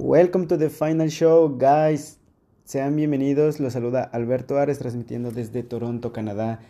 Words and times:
Welcome 0.00 0.46
to 0.46 0.56
the 0.56 0.70
final 0.70 1.10
show, 1.10 1.48
guys. 1.58 2.20
Sean 2.64 2.94
bienvenidos. 2.94 3.58
Los 3.58 3.72
saluda 3.72 4.04
Alberto 4.04 4.56
Ares 4.56 4.78
transmitiendo 4.78 5.32
desde 5.32 5.64
Toronto, 5.64 6.12
Canadá. 6.12 6.60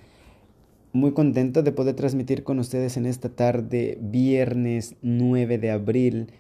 Muy 0.95 1.12
contento 1.12 1.62
de 1.62 1.71
poder 1.71 1.95
transmitir 1.95 2.43
con 2.43 2.59
ustedes 2.59 2.96
en 2.96 3.04
esta 3.04 3.29
tarde, 3.29 3.99
viernes 4.01 4.96
9 5.03 5.59
de 5.59 5.71
abril 5.71 6.33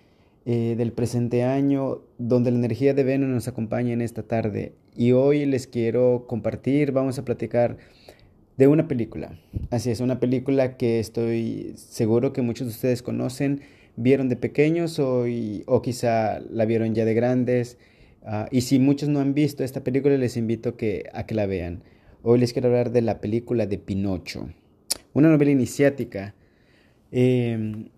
eh, 0.46 0.76
del 0.78 0.92
presente 0.92 1.44
año, 1.44 2.00
donde 2.16 2.50
la 2.50 2.58
energía 2.58 2.94
de 2.94 3.04
Venus 3.04 3.28
nos 3.28 3.48
acompaña 3.48 3.92
en 3.92 4.00
esta 4.00 4.22
tarde. 4.22 4.72
Y 4.96 5.12
hoy 5.12 5.44
les 5.44 5.66
quiero 5.66 6.24
compartir, 6.26 6.92
vamos 6.92 7.18
a 7.18 7.24
platicar 7.26 7.76
de 8.56 8.66
una 8.66 8.88
película. 8.88 9.38
Así 9.70 9.90
es, 9.90 10.00
una 10.00 10.20
película 10.20 10.78
que 10.78 11.00
estoy 11.00 11.74
seguro 11.76 12.32
que 12.32 12.40
muchos 12.40 12.66
de 12.66 12.72
ustedes 12.72 13.02
conocen, 13.02 13.60
vieron 13.98 14.28
de 14.28 14.36
pequeños 14.36 14.98
o, 14.98 15.24
o 15.66 15.82
quizá 15.82 16.40
la 16.40 16.64
vieron 16.64 16.94
ya 16.94 17.04
de 17.04 17.14
grandes. 17.14 17.78
Ah, 18.22 18.48
y 18.50 18.62
si 18.62 18.78
muchos 18.78 19.08
no 19.08 19.20
han 19.20 19.34
visto 19.34 19.64
esta 19.64 19.82
película, 19.82 20.16
les 20.16 20.36
invito 20.36 20.76
que, 20.76 21.04
a 21.12 21.26
que 21.26 21.34
la 21.34 21.46
vean. 21.46 21.82
Hoy 22.22 22.38
les 22.38 22.52
quiero 22.52 22.68
hablar 22.68 22.92
de 22.92 23.02
la 23.02 23.20
película 23.20 23.66
de 23.66 23.78
Pinocho, 23.78 24.48
una 25.14 25.28
novela 25.28 25.50
iniciática 25.50 26.34
em, 27.10 27.88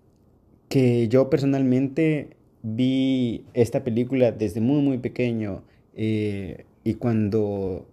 que 0.68 1.08
yo 1.08 1.30
personalmente 1.30 2.36
vi 2.62 3.44
esta 3.54 3.82
película 3.82 4.30
desde 4.32 4.60
muy 4.60 4.82
muy 4.82 4.98
pequeño 4.98 5.64
eh, 5.94 6.64
y 6.84 6.94
cuando 6.94 7.88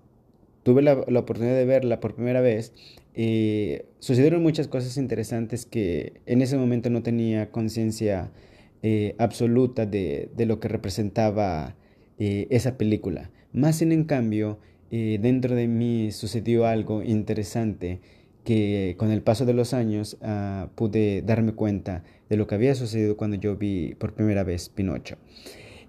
tuve 0.67 0.81
la, 0.81 0.95
oportunidad 0.95 1.55
de 1.55 1.63
verla 1.63 2.01
por 2.01 2.13
primera 2.13 2.41
vez, 2.41 2.73
eh, 3.13 3.85
sucedieron 3.99 4.43
muchas 4.43 4.67
cosas 4.67 4.97
interesantes 4.97 5.65
que 5.65 6.19
en 6.25 6.41
ese 6.41 6.57
momento 6.57 6.89
no 6.89 7.03
tenía 7.03 7.51
conciencia 7.51 8.31
eh, 8.83 9.15
absoluta 9.17 9.85
de, 9.85 10.29
lo 10.37 10.59
que 10.59 10.67
representaba 10.67 11.77
eh, 12.19 12.47
esa 12.49 12.77
película. 12.77 13.31
Más 13.53 13.81
en, 13.81 13.93
en 13.93 14.03
cambio, 14.03 14.59
dentro 14.91 15.55
de 15.55 15.69
mí 15.69 16.11
sucedió 16.11 16.65
algo 16.65 17.01
interesante 17.01 18.01
que 18.43 18.95
con 18.97 19.11
el 19.11 19.21
paso 19.21 19.45
de 19.45 19.53
los 19.53 19.73
años 19.73 20.17
ah, 20.21 20.67
pude 20.75 21.21
darme 21.21 21.53
cuenta 21.53 22.03
de 22.29 22.35
lo 22.35 22.45
que 22.45 22.55
había 22.55 22.75
sucedido 22.75 23.15
cuando 23.15 23.37
yo 23.37 23.55
vi 23.55 23.95
por 23.95 24.15
primera 24.15 24.43
vez 24.43 24.67
Pinocho. 24.67 25.15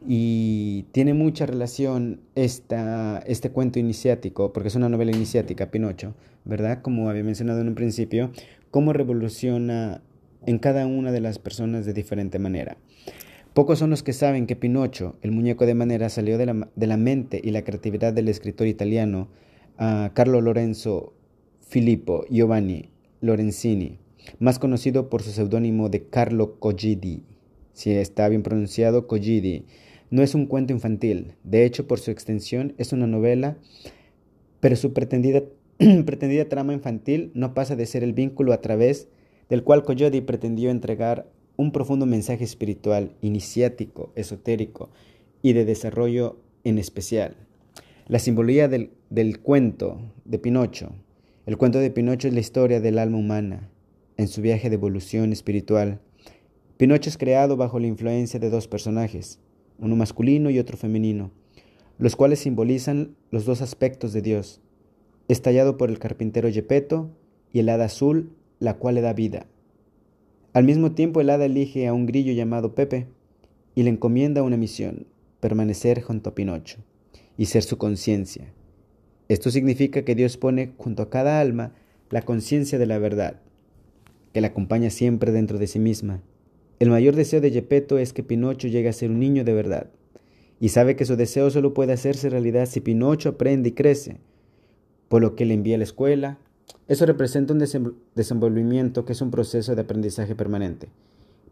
Y 0.06 0.84
tiene 0.92 1.12
mucha 1.12 1.44
relación 1.44 2.20
esta, 2.34 3.18
este 3.26 3.50
cuento 3.50 3.78
iniciático, 3.78 4.52
porque 4.52 4.68
es 4.68 4.76
una 4.76 4.88
novela 4.88 5.10
iniciática, 5.10 5.70
Pinocho, 5.70 6.14
¿verdad? 6.44 6.82
Como 6.82 7.08
había 7.08 7.24
mencionado 7.24 7.60
en 7.60 7.68
un 7.68 7.74
principio, 7.74 8.30
cómo 8.70 8.92
revoluciona 8.92 10.02
en 10.46 10.58
cada 10.58 10.86
una 10.86 11.10
de 11.12 11.20
las 11.20 11.38
personas 11.38 11.84
de 11.84 11.92
diferente 11.92 12.38
manera. 12.38 12.76
Pocos 13.54 13.80
son 13.80 13.90
los 13.90 14.02
que 14.04 14.12
saben 14.12 14.46
que 14.46 14.56
Pinocho, 14.56 15.16
el 15.20 15.32
muñeco 15.32 15.66
de 15.66 15.74
manera, 15.74 16.08
salió 16.10 16.38
de 16.38 16.46
la, 16.46 16.68
de 16.76 16.86
la 16.86 16.96
mente 16.96 17.40
y 17.42 17.50
la 17.50 17.64
creatividad 17.64 18.12
del 18.12 18.28
escritor 18.28 18.68
italiano 18.68 19.28
uh, 19.80 20.12
Carlo 20.14 20.40
Lorenzo 20.40 21.12
Filippo 21.66 22.24
Giovanni 22.30 22.90
Lorenzini, 23.20 23.98
más 24.38 24.58
conocido 24.58 25.10
por 25.10 25.22
su 25.22 25.32
seudónimo 25.32 25.88
de 25.88 26.04
Carlo 26.08 26.58
Cogidi, 26.60 27.24
si 27.72 27.90
está 27.90 28.28
bien 28.28 28.42
pronunciado, 28.42 29.06
Cogidi, 29.06 29.66
no 30.10 30.22
es 30.22 30.34
un 30.34 30.46
cuento 30.46 30.72
infantil, 30.72 31.34
de 31.44 31.64
hecho 31.64 31.86
por 31.86 31.98
su 31.98 32.10
extensión 32.10 32.74
es 32.78 32.92
una 32.92 33.06
novela, 33.06 33.58
pero 34.60 34.76
su 34.76 34.92
pretendida, 34.92 35.42
trama 36.48 36.72
infantil 36.72 37.30
no 37.34 37.54
pasa 37.54 37.76
de 37.76 37.86
ser 37.86 38.02
el 38.02 38.12
vínculo 38.12 38.52
a 38.52 38.60
través 38.60 39.08
del 39.48 39.62
cual 39.62 39.84
Coyote 39.84 40.20
pretendió 40.22 40.70
entregar 40.70 41.30
un 41.56 41.72
profundo 41.72 42.06
mensaje 42.06 42.44
espiritual, 42.44 43.16
iniciático, 43.20 44.12
esotérico 44.14 44.90
y 45.42 45.52
de 45.52 45.64
desarrollo 45.64 46.38
en 46.64 46.78
especial. 46.78 47.36
La 48.06 48.18
simbología 48.18 48.68
del, 48.68 48.90
del 49.10 49.40
cuento 49.40 50.00
de 50.24 50.38
Pinocho. 50.38 50.92
El 51.46 51.56
cuento 51.56 51.78
de 51.78 51.90
Pinocho 51.90 52.28
es 52.28 52.34
la 52.34 52.40
historia 52.40 52.80
del 52.80 52.98
alma 52.98 53.18
humana 53.18 53.70
en 54.16 54.28
su 54.28 54.42
viaje 54.42 54.68
de 54.68 54.76
evolución 54.76 55.32
espiritual. 55.32 56.00
Pinocho 56.76 57.08
es 57.08 57.18
creado 57.18 57.56
bajo 57.56 57.78
la 57.78 57.86
influencia 57.86 58.38
de 58.38 58.50
dos 58.50 58.68
personajes, 58.68 59.40
uno 59.78 59.96
masculino 59.96 60.50
y 60.50 60.58
otro 60.58 60.76
femenino, 60.76 61.30
los 61.98 62.16
cuales 62.16 62.40
simbolizan 62.40 63.16
los 63.30 63.44
dos 63.44 63.62
aspectos 63.62 64.12
de 64.12 64.22
Dios, 64.22 64.60
estallado 65.28 65.76
por 65.76 65.90
el 65.90 65.98
carpintero 65.98 66.48
Yepeto 66.48 67.10
y 67.52 67.60
el 67.60 67.68
hada 67.68 67.86
azul, 67.86 68.32
la 68.60 68.74
cual 68.74 68.96
le 68.96 69.00
da 69.00 69.12
vida. 69.12 69.46
Al 70.52 70.64
mismo 70.64 70.92
tiempo 70.92 71.20
el 71.20 71.30
hada 71.30 71.44
elige 71.44 71.86
a 71.86 71.92
un 71.92 72.06
grillo 72.06 72.32
llamado 72.32 72.74
Pepe 72.74 73.06
y 73.74 73.82
le 73.82 73.90
encomienda 73.90 74.42
una 74.42 74.56
misión, 74.56 75.06
permanecer 75.40 76.02
junto 76.02 76.30
a 76.30 76.34
Pinocho 76.34 76.78
y 77.36 77.46
ser 77.46 77.62
su 77.62 77.78
conciencia. 77.78 78.52
Esto 79.28 79.50
significa 79.50 80.02
que 80.02 80.14
Dios 80.14 80.36
pone 80.36 80.72
junto 80.78 81.02
a 81.02 81.10
cada 81.10 81.40
alma 81.40 81.74
la 82.10 82.22
conciencia 82.22 82.78
de 82.78 82.86
la 82.86 82.98
verdad, 82.98 83.40
que 84.32 84.40
la 84.40 84.48
acompaña 84.48 84.90
siempre 84.90 85.32
dentro 85.32 85.58
de 85.58 85.66
sí 85.66 85.78
misma 85.78 86.22
el 86.78 86.90
mayor 86.90 87.16
deseo 87.16 87.40
de 87.40 87.50
Gepetto 87.50 87.98
es 87.98 88.12
que 88.12 88.22
Pinocho 88.22 88.68
llegue 88.68 88.88
a 88.88 88.92
ser 88.92 89.10
un 89.10 89.18
niño 89.18 89.44
de 89.44 89.52
verdad, 89.52 89.90
y 90.60 90.68
sabe 90.70 90.96
que 90.96 91.04
su 91.04 91.16
deseo 91.16 91.50
solo 91.50 91.74
puede 91.74 91.92
hacerse 91.92 92.30
realidad 92.30 92.66
si 92.66 92.80
Pinocho 92.80 93.30
aprende 93.30 93.70
y 93.70 93.72
crece, 93.72 94.20
por 95.08 95.22
lo 95.22 95.34
que 95.34 95.44
le 95.44 95.54
envía 95.54 95.76
a 95.76 95.78
la 95.78 95.84
escuela. 95.84 96.38
Eso 96.86 97.06
representa 97.06 97.52
un 97.52 97.64
desenvolvimiento 98.14 99.04
que 99.04 99.12
es 99.12 99.20
un 99.20 99.30
proceso 99.30 99.74
de 99.74 99.82
aprendizaje 99.82 100.34
permanente. 100.34 100.88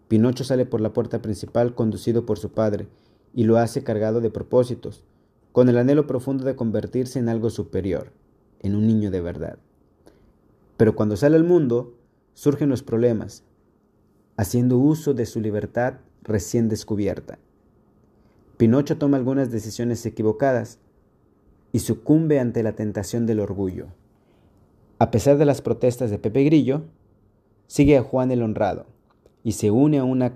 Pinocho 0.08 0.44
sale 0.44 0.66
por 0.66 0.80
la 0.80 0.92
puerta 0.92 1.22
principal 1.22 1.74
conducido 1.74 2.26
por 2.26 2.38
su 2.38 2.52
padre, 2.52 2.86
y 3.34 3.44
lo 3.44 3.58
hace 3.58 3.82
cargado 3.82 4.20
de 4.20 4.30
propósitos, 4.30 5.04
con 5.52 5.68
el 5.68 5.78
anhelo 5.78 6.06
profundo 6.06 6.44
de 6.44 6.56
convertirse 6.56 7.18
en 7.18 7.28
algo 7.28 7.50
superior, 7.50 8.12
en 8.60 8.74
un 8.74 8.86
niño 8.86 9.10
de 9.10 9.20
verdad. 9.20 9.58
Pero 10.76 10.94
cuando 10.94 11.16
sale 11.16 11.36
al 11.36 11.44
mundo, 11.44 11.94
surgen 12.34 12.68
los 12.68 12.82
problemas, 12.82 13.44
haciendo 14.36 14.78
uso 14.78 15.14
de 15.14 15.26
su 15.26 15.40
libertad 15.40 15.94
recién 16.22 16.68
descubierta. 16.68 17.38
Pinocho 18.56 18.98
toma 18.98 19.16
algunas 19.16 19.50
decisiones 19.50 20.04
equivocadas 20.06 20.78
y 21.72 21.80
sucumbe 21.80 22.40
ante 22.40 22.62
la 22.62 22.72
tentación 22.72 23.26
del 23.26 23.40
orgullo. 23.40 23.88
A 24.98 25.10
pesar 25.10 25.36
de 25.36 25.44
las 25.44 25.60
protestas 25.60 26.10
de 26.10 26.18
Pepe 26.18 26.44
Grillo, 26.44 26.84
sigue 27.66 27.98
a 27.98 28.02
Juan 28.02 28.30
el 28.30 28.42
Honrado 28.42 28.86
y 29.44 29.52
se 29.52 29.70
une 29.70 29.98
a 29.98 30.04
una 30.04 30.32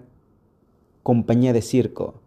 compañía 1.03 1.53
de 1.53 1.63
circo. 1.63 2.21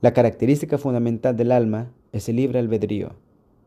La 0.00 0.12
característica 0.12 0.78
fundamental 0.78 1.36
del 1.36 1.52
alma 1.52 1.90
es 2.12 2.28
el 2.28 2.36
libre 2.36 2.58
albedrío, 2.58 3.14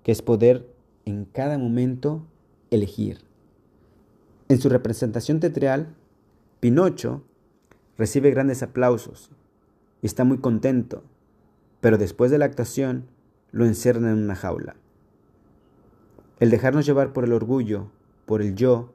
que 0.03 0.11
es 0.11 0.21
poder 0.21 0.69
en 1.05 1.25
cada 1.25 1.57
momento 1.57 2.25
elegir. 2.71 3.19
En 4.47 4.59
su 4.59 4.69
representación 4.69 5.39
teatral, 5.39 5.95
Pinocho 6.59 7.23
recibe 7.97 8.31
grandes 8.31 8.63
aplausos 8.63 9.31
y 10.01 10.07
está 10.07 10.23
muy 10.23 10.39
contento, 10.39 11.03
pero 11.81 11.97
después 11.97 12.31
de 12.31 12.37
la 12.37 12.45
actuación 12.45 13.07
lo 13.51 13.65
encierran 13.65 14.05
en 14.05 14.23
una 14.23 14.35
jaula. 14.35 14.75
El 16.39 16.49
dejarnos 16.49 16.85
llevar 16.85 17.13
por 17.13 17.23
el 17.23 17.33
orgullo, 17.33 17.91
por 18.25 18.41
el 18.41 18.55
yo, 18.55 18.93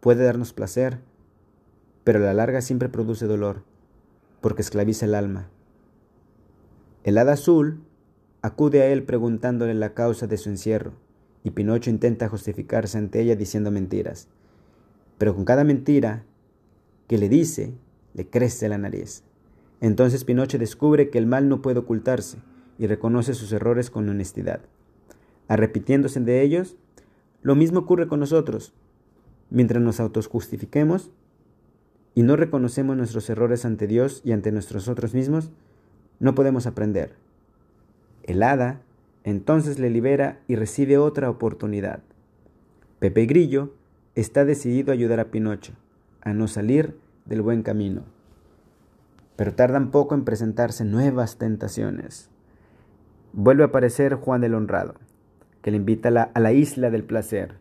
puede 0.00 0.24
darnos 0.24 0.52
placer, 0.52 0.98
pero 2.04 2.18
a 2.18 2.22
la 2.22 2.34
larga 2.34 2.60
siempre 2.60 2.88
produce 2.88 3.26
dolor, 3.26 3.62
porque 4.40 4.62
esclaviza 4.62 5.06
el 5.06 5.14
alma. 5.14 5.48
El 7.04 7.18
hada 7.18 7.32
azul 7.32 7.80
acude 8.42 8.82
a 8.82 8.86
él 8.86 9.04
preguntándole 9.04 9.74
la 9.74 9.94
causa 9.94 10.26
de 10.26 10.36
su 10.36 10.50
encierro, 10.50 10.92
y 11.44 11.50
Pinocho 11.50 11.90
intenta 11.90 12.28
justificarse 12.28 12.98
ante 12.98 13.20
ella 13.20 13.36
diciendo 13.36 13.70
mentiras. 13.70 14.28
Pero 15.16 15.34
con 15.34 15.44
cada 15.44 15.64
mentira 15.64 16.24
que 17.08 17.18
le 17.18 17.28
dice, 17.28 17.72
le 18.14 18.28
crece 18.28 18.68
la 18.68 18.78
nariz. 18.78 19.22
Entonces 19.80 20.24
Pinocho 20.24 20.58
descubre 20.58 21.10
que 21.10 21.18
el 21.18 21.26
mal 21.26 21.48
no 21.48 21.62
puede 21.62 21.80
ocultarse 21.80 22.38
y 22.78 22.86
reconoce 22.86 23.34
sus 23.34 23.52
errores 23.52 23.90
con 23.90 24.08
honestidad. 24.08 24.60
Arrepitiéndose 25.48 26.20
de 26.20 26.42
ellos, 26.42 26.76
lo 27.42 27.54
mismo 27.54 27.80
ocurre 27.80 28.08
con 28.08 28.20
nosotros. 28.20 28.72
Mientras 29.50 29.82
nos 29.82 30.00
autojustifiquemos 30.00 31.10
y 32.14 32.22
no 32.22 32.36
reconocemos 32.36 32.96
nuestros 32.96 33.28
errores 33.30 33.64
ante 33.64 33.86
Dios 33.86 34.22
y 34.24 34.32
ante 34.32 34.50
nosotros 34.50 35.14
mismos, 35.14 35.50
no 36.18 36.34
podemos 36.34 36.66
aprender. 36.66 37.14
El 38.24 38.42
hada 38.42 38.80
entonces 39.22 39.78
le 39.78 39.90
libera 39.90 40.40
y 40.48 40.56
recibe 40.56 40.98
otra 40.98 41.30
oportunidad. 41.30 42.02
Pepe 42.98 43.26
Grillo 43.26 43.74
está 44.14 44.44
decidido 44.44 44.90
a 44.90 44.94
ayudar 44.94 45.20
a 45.20 45.30
Pinocho 45.30 45.74
a 46.26 46.34
no 46.34 46.48
salir 46.48 46.98
del 47.24 47.40
buen 47.40 47.62
camino. 47.62 48.02
Pero 49.36 49.54
tardan 49.54 49.92
poco 49.92 50.16
en 50.16 50.24
presentarse 50.24 50.84
nuevas 50.84 51.38
tentaciones. 51.38 52.30
Vuelve 53.32 53.62
a 53.62 53.66
aparecer 53.66 54.16
Juan 54.16 54.42
el 54.42 54.54
Honrado, 54.54 54.96
que 55.62 55.70
le 55.70 55.76
invita 55.76 56.08
a 56.08 56.10
la, 56.10 56.22
a 56.22 56.40
la 56.40 56.52
isla 56.52 56.90
del 56.90 57.04
placer, 57.04 57.58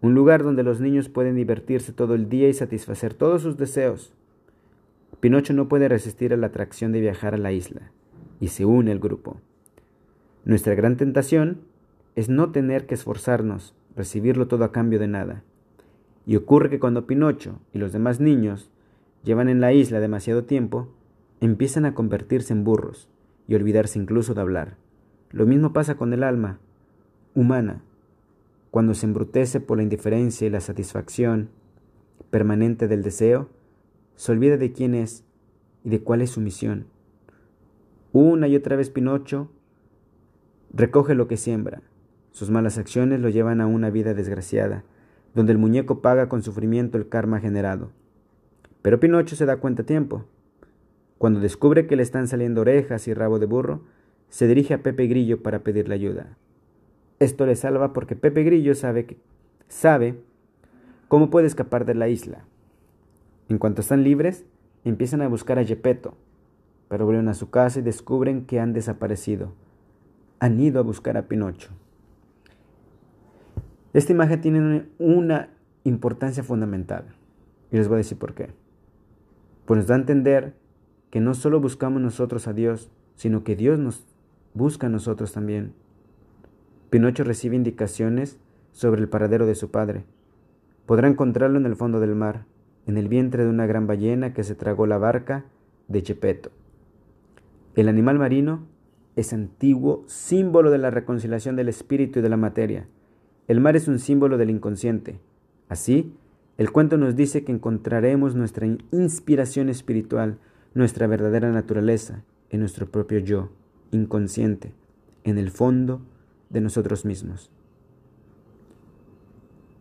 un 0.00 0.14
lugar 0.14 0.42
donde 0.42 0.62
los 0.62 0.80
niños 0.80 1.10
pueden 1.10 1.36
divertirse 1.36 1.92
todo 1.92 2.14
el 2.14 2.30
día 2.30 2.48
y 2.48 2.54
satisfacer 2.54 3.12
todos 3.12 3.42
sus 3.42 3.58
deseos. 3.58 4.14
Pinocho 5.20 5.52
no 5.52 5.68
puede 5.68 5.88
resistir 5.88 6.32
a 6.32 6.38
la 6.38 6.46
atracción 6.46 6.92
de 6.92 7.00
viajar 7.00 7.34
a 7.34 7.38
la 7.38 7.52
isla, 7.52 7.92
y 8.40 8.48
se 8.48 8.64
une 8.64 8.90
al 8.90 9.00
grupo. 9.00 9.36
Nuestra 10.46 10.74
gran 10.74 10.96
tentación 10.96 11.60
es 12.14 12.30
no 12.30 12.52
tener 12.52 12.86
que 12.86 12.94
esforzarnos, 12.94 13.74
recibirlo 13.94 14.48
todo 14.48 14.64
a 14.64 14.72
cambio 14.72 14.98
de 14.98 15.08
nada. 15.08 15.42
Y 16.26 16.36
ocurre 16.36 16.68
que 16.68 16.80
cuando 16.80 17.06
Pinocho 17.06 17.60
y 17.72 17.78
los 17.78 17.92
demás 17.92 18.20
niños 18.20 18.70
llevan 19.22 19.48
en 19.48 19.60
la 19.60 19.72
isla 19.72 20.00
demasiado 20.00 20.44
tiempo, 20.44 20.88
empiezan 21.40 21.86
a 21.86 21.94
convertirse 21.94 22.52
en 22.52 22.64
burros 22.64 23.08
y 23.48 23.54
olvidarse 23.54 23.98
incluso 23.98 24.34
de 24.34 24.40
hablar. 24.40 24.76
Lo 25.30 25.46
mismo 25.46 25.72
pasa 25.72 25.96
con 25.96 26.12
el 26.12 26.22
alma 26.22 26.58
humana, 27.34 27.82
cuando 28.70 28.94
se 28.94 29.06
embrutece 29.06 29.60
por 29.60 29.76
la 29.76 29.82
indiferencia 29.82 30.46
y 30.46 30.50
la 30.50 30.60
satisfacción 30.60 31.50
permanente 32.30 32.88
del 32.88 33.02
deseo, 33.02 33.48
se 34.16 34.32
olvida 34.32 34.56
de 34.56 34.72
quién 34.72 34.94
es 34.94 35.24
y 35.84 35.90
de 35.90 36.00
cuál 36.00 36.22
es 36.22 36.30
su 36.30 36.40
misión. 36.40 36.86
Una 38.12 38.48
y 38.48 38.56
otra 38.56 38.76
vez 38.76 38.90
Pinocho 38.90 39.50
recoge 40.72 41.14
lo 41.14 41.28
que 41.28 41.36
siembra. 41.36 41.82
Sus 42.32 42.50
malas 42.50 42.78
acciones 42.78 43.20
lo 43.20 43.28
llevan 43.28 43.60
a 43.60 43.66
una 43.66 43.90
vida 43.90 44.14
desgraciada, 44.14 44.84
donde 45.36 45.52
el 45.52 45.58
muñeco 45.58 46.00
paga 46.00 46.30
con 46.30 46.42
sufrimiento 46.42 46.96
el 46.96 47.10
karma 47.10 47.40
generado. 47.40 47.90
Pero 48.80 48.98
Pinocho 48.98 49.36
se 49.36 49.44
da 49.44 49.58
cuenta 49.58 49.82
a 49.82 49.86
tiempo. 49.86 50.24
Cuando 51.18 51.40
descubre 51.40 51.86
que 51.86 51.94
le 51.94 52.02
están 52.02 52.26
saliendo 52.26 52.62
orejas 52.62 53.06
y 53.06 53.12
rabo 53.12 53.38
de 53.38 53.44
burro, 53.44 53.82
se 54.30 54.48
dirige 54.48 54.72
a 54.72 54.82
Pepe 54.82 55.06
Grillo 55.06 55.42
para 55.42 55.58
pedirle 55.58 55.94
ayuda. 55.94 56.38
Esto 57.18 57.44
le 57.44 57.54
salva 57.54 57.92
porque 57.92 58.16
Pepe 58.16 58.44
Grillo 58.44 58.74
sabe, 58.74 59.04
que, 59.04 59.18
sabe 59.68 60.18
cómo 61.08 61.28
puede 61.28 61.46
escapar 61.46 61.84
de 61.84 61.94
la 61.94 62.08
isla. 62.08 62.46
En 63.50 63.58
cuanto 63.58 63.82
están 63.82 64.04
libres, 64.04 64.46
empiezan 64.84 65.20
a 65.20 65.28
buscar 65.28 65.58
a 65.58 65.64
Gepetto, 65.64 66.16
pero 66.88 67.04
vuelven 67.04 67.28
a 67.28 67.34
su 67.34 67.50
casa 67.50 67.80
y 67.80 67.82
descubren 67.82 68.46
que 68.46 68.58
han 68.58 68.72
desaparecido. 68.72 69.52
Han 70.38 70.58
ido 70.60 70.80
a 70.80 70.82
buscar 70.82 71.18
a 71.18 71.28
Pinocho. 71.28 71.72
Esta 73.96 74.12
imagen 74.12 74.42
tiene 74.42 74.88
una 74.98 75.48
importancia 75.84 76.42
fundamental 76.42 77.06
y 77.72 77.78
les 77.78 77.88
voy 77.88 77.94
a 77.94 78.04
decir 78.04 78.18
por 78.18 78.34
qué. 78.34 78.50
Pues 79.64 79.78
nos 79.78 79.86
da 79.86 79.94
a 79.94 79.98
entender 79.98 80.52
que 81.08 81.22
no 81.22 81.32
solo 81.32 81.62
buscamos 81.62 82.02
nosotros 82.02 82.46
a 82.46 82.52
Dios, 82.52 82.90
sino 83.14 83.42
que 83.42 83.56
Dios 83.56 83.78
nos 83.78 84.04
busca 84.52 84.88
a 84.88 84.90
nosotros 84.90 85.32
también. 85.32 85.72
Pinocho 86.90 87.24
recibe 87.24 87.56
indicaciones 87.56 88.38
sobre 88.70 89.00
el 89.00 89.08
paradero 89.08 89.46
de 89.46 89.54
su 89.54 89.70
padre. 89.70 90.04
Podrá 90.84 91.08
encontrarlo 91.08 91.58
en 91.58 91.64
el 91.64 91.74
fondo 91.74 91.98
del 91.98 92.14
mar, 92.14 92.44
en 92.86 92.98
el 92.98 93.08
vientre 93.08 93.44
de 93.44 93.48
una 93.48 93.64
gran 93.64 93.86
ballena 93.86 94.34
que 94.34 94.44
se 94.44 94.54
tragó 94.54 94.86
la 94.86 94.98
barca 94.98 95.46
de 95.88 96.02
Chepeto. 96.02 96.50
El 97.74 97.88
animal 97.88 98.18
marino 98.18 98.66
es 99.16 99.32
antiguo 99.32 100.04
símbolo 100.06 100.70
de 100.70 100.76
la 100.76 100.90
reconciliación 100.90 101.56
del 101.56 101.70
espíritu 101.70 102.18
y 102.18 102.22
de 102.22 102.28
la 102.28 102.36
materia. 102.36 102.88
El 103.48 103.60
mar 103.60 103.76
es 103.76 103.86
un 103.86 103.98
símbolo 103.98 104.38
del 104.38 104.50
inconsciente. 104.50 105.20
Así, 105.68 106.12
el 106.58 106.72
cuento 106.72 106.96
nos 106.96 107.14
dice 107.14 107.44
que 107.44 107.52
encontraremos 107.52 108.34
nuestra 108.34 108.66
inspiración 108.90 109.68
espiritual, 109.68 110.38
nuestra 110.74 111.06
verdadera 111.06 111.52
naturaleza, 111.52 112.22
en 112.50 112.60
nuestro 112.60 112.90
propio 112.90 113.18
yo, 113.18 113.50
inconsciente, 113.92 114.72
en 115.24 115.38
el 115.38 115.50
fondo 115.50 116.00
de 116.50 116.60
nosotros 116.60 117.04
mismos. 117.04 117.50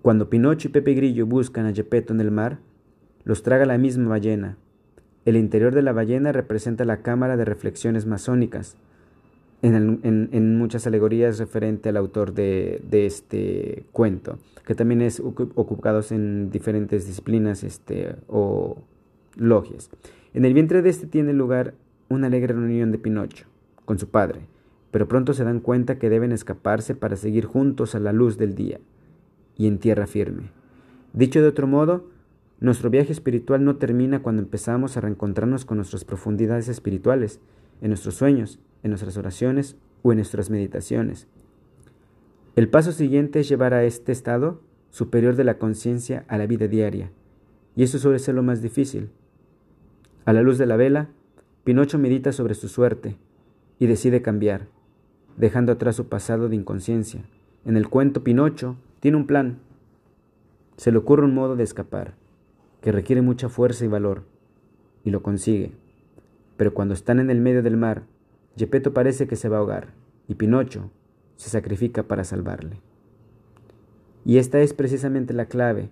Cuando 0.02 0.30
Pinocho 0.30 0.68
y 0.68 0.72
Pepe 0.72 0.94
Grillo 0.94 1.26
buscan 1.26 1.66
a 1.66 1.74
Gepetto 1.74 2.14
en 2.14 2.22
el 2.22 2.30
mar, 2.30 2.60
los 3.24 3.42
traga 3.42 3.66
la 3.66 3.80
misma 3.80 4.10
ballena. 4.10 4.58
El 5.26 5.36
interior 5.36 5.74
de 5.74 5.82
la 5.82 5.94
ballena 5.94 6.32
representa 6.32 6.86
la 6.86 7.02
cámara 7.02 7.38
de 7.38 7.46
reflexiones 7.46 8.06
masónicas, 8.06 8.78
en, 9.62 10.58
muchas 10.58 10.86
alegorías 10.88 11.40
referente 11.40 11.90
al 11.90 11.98
autor 11.98 12.34
de, 12.34 12.82
este 12.92 13.86
cuento, 13.92 14.38
que 14.66 14.76
también 14.76 15.02
es 15.02 15.20
ocupado 15.20 16.02
en 16.12 16.52
diferentes 16.52 17.08
disciplinas 17.08 17.64
este, 17.64 18.16
o 18.28 18.78
logias. 19.36 19.90
En 20.34 20.46
el 20.46 20.54
vientre 20.54 20.82
de 20.82 20.90
este 20.90 21.08
tiene 21.08 21.34
lugar 21.34 21.74
una 22.10 22.28
alegre 22.28 22.54
reunión 22.54 22.92
de 22.92 22.98
Pinocho 22.98 23.48
con 23.86 24.00
su 24.00 24.10
padre, 24.10 24.42
pero 24.92 25.08
pronto 25.08 25.34
se 25.34 25.44
dan 25.44 25.60
cuenta 25.60 25.98
que 25.98 26.10
deben 26.10 26.32
escaparse 26.32 26.96
para 26.96 27.16
seguir 27.16 27.46
juntos 27.46 27.96
a 27.96 28.00
la 28.00 28.14
luz 28.14 28.38
del 28.38 28.56
día 28.56 28.80
y 29.58 29.68
en 29.68 29.80
tierra 29.80 30.08
firme. 30.08 30.52
Dicho 31.14 31.42
de 31.42 31.48
otro 31.48 31.68
modo, 31.68 32.06
nuestro 32.60 32.90
viaje 32.90 33.12
espiritual 33.12 33.64
no 33.64 33.78
termina 33.78 34.22
cuando 34.22 34.42
empezamos 34.42 34.96
a 34.96 35.02
reencontrarnos 35.02 35.66
con 35.66 35.78
nuestras 35.78 36.06
profundidades 36.06 36.68
espirituales, 36.68 37.40
en 37.82 37.90
nuestros 37.90 38.16
sueños, 38.16 38.60
en 38.86 38.92
nuestras 38.92 39.18
oraciones 39.18 39.76
o 40.04 40.12
en 40.12 40.20
nuestras 40.20 40.52
meditaciones. 40.52 41.28
El 42.56 42.70
paso 42.70 42.92
siguiente 42.92 43.40
es 43.40 43.50
llevar 43.50 43.74
a 43.74 43.84
este 43.84 44.12
estado 44.12 44.62
superior 44.92 45.36
de 45.36 45.44
la 45.44 45.58
conciencia 45.58 46.24
a 46.28 46.38
la 46.38 46.46
vida 46.46 46.68
diaria, 46.68 47.10
y 47.76 47.82
eso 47.82 47.98
suele 47.98 48.20
ser 48.20 48.36
lo 48.36 48.44
más 48.44 48.62
difícil. 48.62 49.10
A 50.24 50.34
la 50.34 50.44
luz 50.44 50.60
de 50.60 50.68
la 50.68 50.78
vela, 50.78 51.10
Pinocho 51.64 51.98
medita 51.98 52.32
sobre 52.32 52.54
su 52.54 52.68
suerte 52.68 53.18
y 53.80 53.88
decide 53.88 54.22
cambiar, 54.22 54.68
dejando 55.36 55.72
atrás 55.72 55.96
su 55.96 56.08
pasado 56.08 56.48
de 56.48 56.56
inconsciencia. 56.56 57.26
En 57.66 57.78
el 57.78 57.90
cuento 57.90 58.24
Pinocho 58.24 58.78
tiene 59.00 59.18
un 59.18 59.26
plan. 59.26 59.58
Se 60.78 60.92
le 60.92 61.00
ocurre 61.00 61.26
un 61.26 61.34
modo 61.34 61.56
de 61.56 61.64
escapar, 61.64 62.14
que 62.82 62.92
requiere 62.92 63.24
mucha 63.24 63.50
fuerza 63.50 63.84
y 63.84 63.88
valor, 63.88 64.26
y 65.04 65.10
lo 65.10 65.24
consigue. 65.24 65.72
Pero 66.56 66.76
cuando 66.76 66.94
están 66.94 67.20
en 67.20 67.32
el 67.32 67.42
medio 67.42 67.64
del 67.64 67.78
mar, 67.78 68.04
Gepetto 68.58 68.94
parece 68.94 69.28
que 69.28 69.36
se 69.36 69.50
va 69.50 69.58
a 69.58 69.60
ahogar, 69.60 69.94
y 70.28 70.36
Pinocho 70.36 70.90
se 71.36 71.50
sacrifica 71.50 72.04
para 72.04 72.24
salvarle. 72.24 72.82
Y 74.24 74.38
esta 74.38 74.60
es 74.60 74.74
precisamente 74.74 75.34
la 75.34 75.46
clave, 75.46 75.90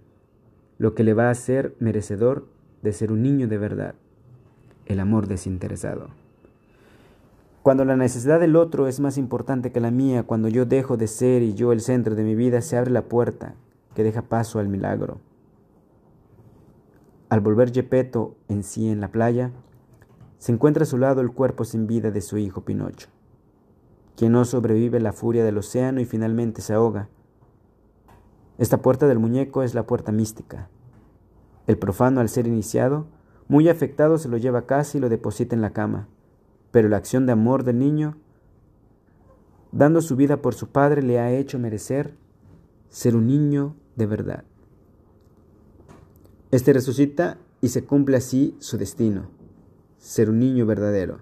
lo 0.77 0.95
que 0.95 1.03
le 1.03 1.13
va 1.13 1.27
a 1.27 1.31
hacer 1.31 1.75
merecedor 1.79 2.47
de 2.81 2.93
ser 2.93 3.11
un 3.11 3.21
niño 3.21 3.47
de 3.47 3.57
verdad, 3.57 3.95
el 4.85 4.99
amor 4.99 5.27
desinteresado. 5.27 6.09
Cuando 7.61 7.85
la 7.85 7.95
necesidad 7.95 8.39
del 8.41 8.57
otro 8.57 8.87
es 8.87 8.99
más 8.99 9.17
importante 9.17 9.71
que 9.71 9.79
la 9.79 9.91
mía, 9.91 10.23
cuando 10.23 10.49
yo 10.49 10.65
dejo 10.65 10.97
de 10.97 11.07
ser 11.07 11.43
y 11.43 11.53
yo 11.53 11.71
el 11.71 11.79
centro 11.79 12.15
de 12.15 12.23
mi 12.23 12.35
vida, 12.35 12.61
se 12.61 12.77
abre 12.77 12.91
la 12.91 13.03
puerta 13.03 13.55
que 13.95 14.03
deja 14.03 14.23
paso 14.23 14.59
al 14.59 14.67
milagro. 14.67 15.19
Al 17.29 17.39
volver 17.39 17.71
Gepetto 17.71 18.35
en 18.49 18.63
sí 18.63 18.89
en 18.89 18.99
la 18.99 19.09
playa, 19.09 19.51
se 20.43 20.51
encuentra 20.51 20.83
a 20.83 20.85
su 20.85 20.97
lado 20.97 21.21
el 21.21 21.31
cuerpo 21.31 21.63
sin 21.63 21.87
vida 21.87 22.11
de 22.11 22.19
su 22.19 22.37
hijo 22.37 22.65
Pinocho, 22.65 23.07
quien 24.17 24.33
no 24.33 24.43
sobrevive 24.43 24.99
la 24.99 25.13
furia 25.13 25.45
del 25.45 25.57
océano 25.57 26.01
y 26.01 26.05
finalmente 26.05 26.61
se 26.61 26.73
ahoga. 26.73 27.07
Esta 28.57 28.81
puerta 28.81 29.07
del 29.07 29.19
muñeco 29.19 29.63
es 29.63 29.73
la 29.73 29.85
puerta 29.85 30.11
mística. 30.11 30.67
El 31.65 31.77
profano, 31.77 32.19
al 32.19 32.27
ser 32.27 32.45
iniciado, 32.45 33.07
muy 33.47 33.69
afectado, 33.69 34.17
se 34.17 34.27
lo 34.27 34.35
lleva 34.35 34.59
a 34.59 34.65
casa 34.65 34.97
y 34.97 34.99
lo 34.99 35.07
deposita 35.07 35.55
en 35.55 35.61
la 35.61 35.71
cama, 35.71 36.09
pero 36.71 36.89
la 36.89 36.97
acción 36.97 37.25
de 37.25 37.31
amor 37.31 37.63
del 37.63 37.79
niño, 37.79 38.17
dando 39.71 40.01
su 40.01 40.17
vida 40.17 40.41
por 40.41 40.55
su 40.55 40.67
padre, 40.67 41.03
le 41.03 41.21
ha 41.21 41.31
hecho 41.31 41.57
merecer 41.57 42.17
ser 42.89 43.15
un 43.15 43.27
niño 43.27 43.77
de 43.95 44.07
verdad. 44.07 44.43
Este 46.51 46.73
resucita 46.73 47.37
y 47.61 47.69
se 47.69 47.85
cumple 47.85 48.17
así 48.17 48.57
su 48.59 48.77
destino 48.77 49.41
ser 50.03 50.29
un 50.29 50.39
niño 50.39 50.65
verdadero. 50.65 51.21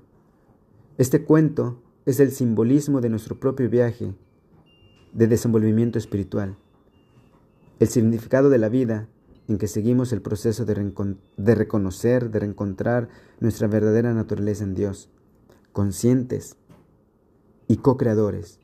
Este 0.97 1.23
cuento 1.23 1.83
es 2.07 2.19
el 2.19 2.31
simbolismo 2.31 2.99
de 2.99 3.09
nuestro 3.09 3.39
propio 3.39 3.69
viaje 3.69 4.15
de 5.13 5.27
desenvolvimiento 5.27 5.99
espiritual, 5.99 6.57
el 7.79 7.87
significado 7.87 8.49
de 8.49 8.57
la 8.57 8.69
vida 8.69 9.07
en 9.47 9.59
que 9.59 9.67
seguimos 9.67 10.11
el 10.13 10.23
proceso 10.23 10.65
de, 10.65 10.73
reconocer, 11.53 12.31
de 12.31 12.39
reencontrar 12.39 13.09
nuestra 13.39 13.67
verdadera 13.67 14.15
naturaleza 14.15 14.63
en 14.63 14.73
Dios, 14.73 15.11
conscientes 15.73 16.57
y 17.67 17.77
co-creadores. 17.77 18.59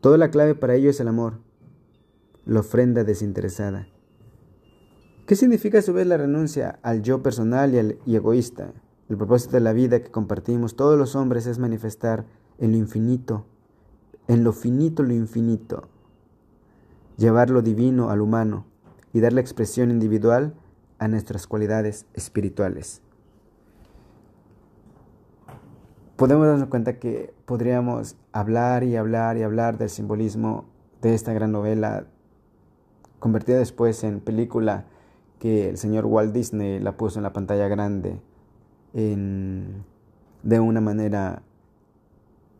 Toda 0.00 0.18
la 0.18 0.30
clave 0.30 0.54
para 0.54 0.76
ello 0.76 0.88
es 0.88 1.00
el 1.00 1.08
amor, 1.08 1.40
la 2.46 2.60
ofrenda 2.60 3.02
desinteresada. 3.02 3.88
¿Qué 5.26 5.34
significa 5.34 5.80
a 5.80 5.82
su 5.82 5.92
vez 5.92 6.06
la 6.06 6.16
renuncia 6.16 6.78
al 6.82 7.02
yo 7.02 7.24
personal 7.24 7.74
y, 7.74 7.78
al, 7.78 7.98
y 8.06 8.14
egoísta? 8.14 8.72
El 9.10 9.16
propósito 9.16 9.54
de 9.54 9.60
la 9.60 9.72
vida 9.72 10.00
que 10.04 10.12
compartimos 10.12 10.76
todos 10.76 10.96
los 10.96 11.16
hombres 11.16 11.48
es 11.48 11.58
manifestar 11.58 12.26
en 12.58 12.70
lo 12.70 12.76
infinito, 12.76 13.44
en 14.28 14.44
lo 14.44 14.52
finito 14.52 15.02
lo 15.02 15.12
infinito, 15.12 15.88
llevar 17.16 17.50
lo 17.50 17.60
divino 17.60 18.10
al 18.10 18.20
humano 18.20 18.66
y 19.12 19.18
dar 19.18 19.32
la 19.32 19.40
expresión 19.40 19.90
individual 19.90 20.54
a 21.00 21.08
nuestras 21.08 21.48
cualidades 21.48 22.06
espirituales. 22.14 23.02
Podemos 26.14 26.46
darnos 26.46 26.68
cuenta 26.68 27.00
que 27.00 27.34
podríamos 27.46 28.14
hablar 28.30 28.84
y 28.84 28.94
hablar 28.94 29.36
y 29.38 29.42
hablar 29.42 29.76
del 29.76 29.90
simbolismo 29.90 30.66
de 31.02 31.14
esta 31.14 31.32
gran 31.32 31.50
novela, 31.50 32.06
convertida 33.18 33.58
después 33.58 34.04
en 34.04 34.20
película 34.20 34.84
que 35.40 35.68
el 35.68 35.78
señor 35.78 36.06
Walt 36.06 36.32
Disney 36.32 36.78
la 36.78 36.96
puso 36.96 37.18
en 37.18 37.24
la 37.24 37.32
pantalla 37.32 37.66
grande 37.66 38.20
de 38.92 40.60
una 40.60 40.80
manera 40.80 41.42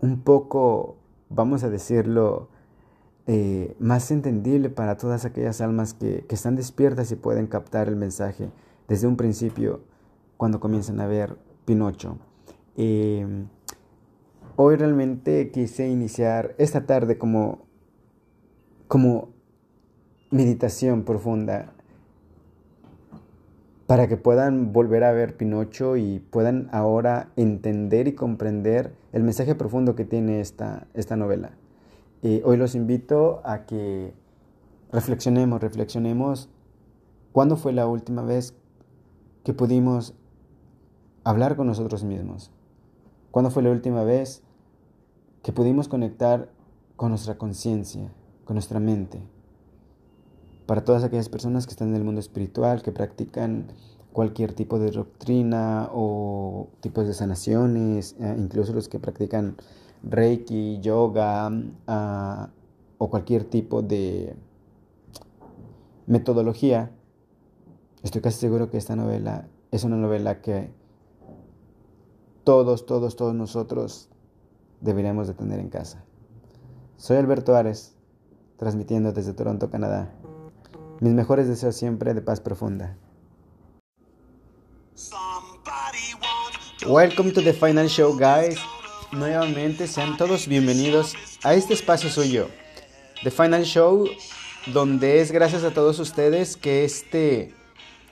un 0.01 0.21
poco, 0.21 0.97
vamos 1.29 1.65
a 1.65 1.71
decirlo, 1.71 2.49
eh, 3.27 3.77
más 3.79 4.11
entendible 4.11 4.71
para 4.71 4.97
todas 4.97 5.25
aquellas 5.25 5.61
almas 5.61 5.95
que, 5.95 6.25
están 6.29 6.57
despiertas 6.57 7.13
y 7.13 7.17
pueden 7.17 7.47
captar 7.47 7.89
el 7.89 7.97
mensaje 7.97 8.51
desde 8.89 9.07
un 9.07 9.17
principio 9.17 9.83
cuando 10.37 10.59
comienzan 10.59 11.01
a 11.01 11.07
ver 11.07 11.37
Pinocho. 11.65 12.19
Eh, 12.77 13.27
hoy 14.57 14.77
realmente 14.77 15.51
quise 15.51 15.89
iniciar 15.89 16.55
esta 16.59 16.87
tarde 16.87 17.19
como, 17.19 17.67
como 18.89 19.29
meditación 20.31 21.05
profunda 21.05 21.75
para 23.91 24.07
que 24.07 24.17
puedan 24.17 24.73
volver 24.73 25.03
a 25.03 25.11
ver 25.11 25.37
Pinocho 25.37 25.97
y 25.97 26.21
puedan 26.21 26.69
ahora 26.71 27.33
entender 27.35 28.07
y 28.07 28.13
comprender 28.13 28.95
el 29.13 29.25
mensaje 29.25 29.57
profundo 29.57 29.97
que 29.97 30.05
tiene 30.05 30.39
esta, 30.41 30.87
esta 30.95 31.17
novela. 31.17 31.51
Eh, 32.23 32.41
hoy 32.45 32.57
los 32.57 32.77
invito 32.77 33.41
a 33.43 33.67
que 33.67 34.15
reflexionemos, 34.93 35.61
reflexionemos 35.61 36.49
cuándo 37.33 37.57
fue 37.57 37.73
la 37.73 37.89
última 37.89 38.23
vez 38.23 38.55
que 39.43 39.55
pudimos 39.55 40.15
hablar 41.25 41.57
con 41.57 41.67
nosotros 41.67 42.05
mismos. 42.05 42.53
¿Cuándo 43.33 43.51
fue 43.51 43.65
la 43.65 43.73
última 43.73 44.05
vez 44.05 44.45
que 45.43 45.51
pudimos 45.51 45.89
conectar 45.89 46.49
con 46.95 47.09
nuestra 47.09 47.39
conciencia, 47.39 48.13
con 48.45 48.55
nuestra 48.55 48.79
mente? 48.79 49.21
Para 50.71 50.85
todas 50.85 51.03
aquellas 51.03 51.29
personas 51.29 51.67
que 51.67 51.73
están 51.73 51.89
en 51.89 51.97
el 51.97 52.05
mundo 52.05 52.21
espiritual, 52.21 52.81
que 52.81 52.93
practican 52.93 53.73
cualquier 54.13 54.53
tipo 54.53 54.79
de 54.79 54.93
doctrina 54.93 55.91
o 55.93 56.69
tipos 56.79 57.09
de 57.09 57.13
sanaciones, 57.13 58.15
eh, 58.21 58.37
incluso 58.39 58.73
los 58.73 58.89
que 58.89 59.01
practican 59.01 59.57
reiki, 60.05 60.79
yoga 60.79 61.51
ah, 61.89 62.51
o 62.99 63.11
cualquier 63.11 63.43
tipo 63.47 63.83
de 63.83 64.37
metodología, 66.07 66.93
estoy 68.05 68.21
casi 68.21 68.39
seguro 68.39 68.71
que 68.71 68.77
esta 68.77 68.95
novela 68.95 69.49
es 69.73 69.83
una 69.83 69.97
novela 69.97 70.41
que 70.41 70.71
todos, 72.45 72.87
todos, 72.87 73.17
todos 73.17 73.35
nosotros 73.35 74.09
deberíamos 74.81 75.27
de 75.27 75.35
tener 75.35 75.59
en 75.59 75.69
casa. 75.69 76.05
Soy 76.97 77.17
Alberto 77.17 77.57
Ares, 77.57 77.97
transmitiendo 78.57 79.13
desde 79.13 79.33
Toronto, 79.33 79.69
Canadá. 79.69 80.15
Mis 81.01 81.15
mejores 81.15 81.49
deseos 81.49 81.77
siempre 81.77 82.13
de 82.13 82.21
paz 82.21 82.41
profunda. 82.41 82.95
Welcome 86.87 87.33
to 87.33 87.43
the 87.43 87.55
final 87.55 87.89
show, 87.89 88.15
guys. 88.15 88.59
Nuevamente 89.11 89.87
sean 89.87 90.19
todos 90.19 90.47
bienvenidos 90.47 91.15
a 91.43 91.55
este 91.55 91.73
espacio 91.73 92.11
suyo, 92.11 92.49
The 93.25 93.31
Final 93.31 93.65
Show, 93.65 94.09
donde 94.75 95.23
es 95.23 95.33
gracias 95.33 95.65
a 95.65 95.73
todos 95.73 95.99
ustedes 96.01 96.59
que 96.59 96.85
este 96.85 97.55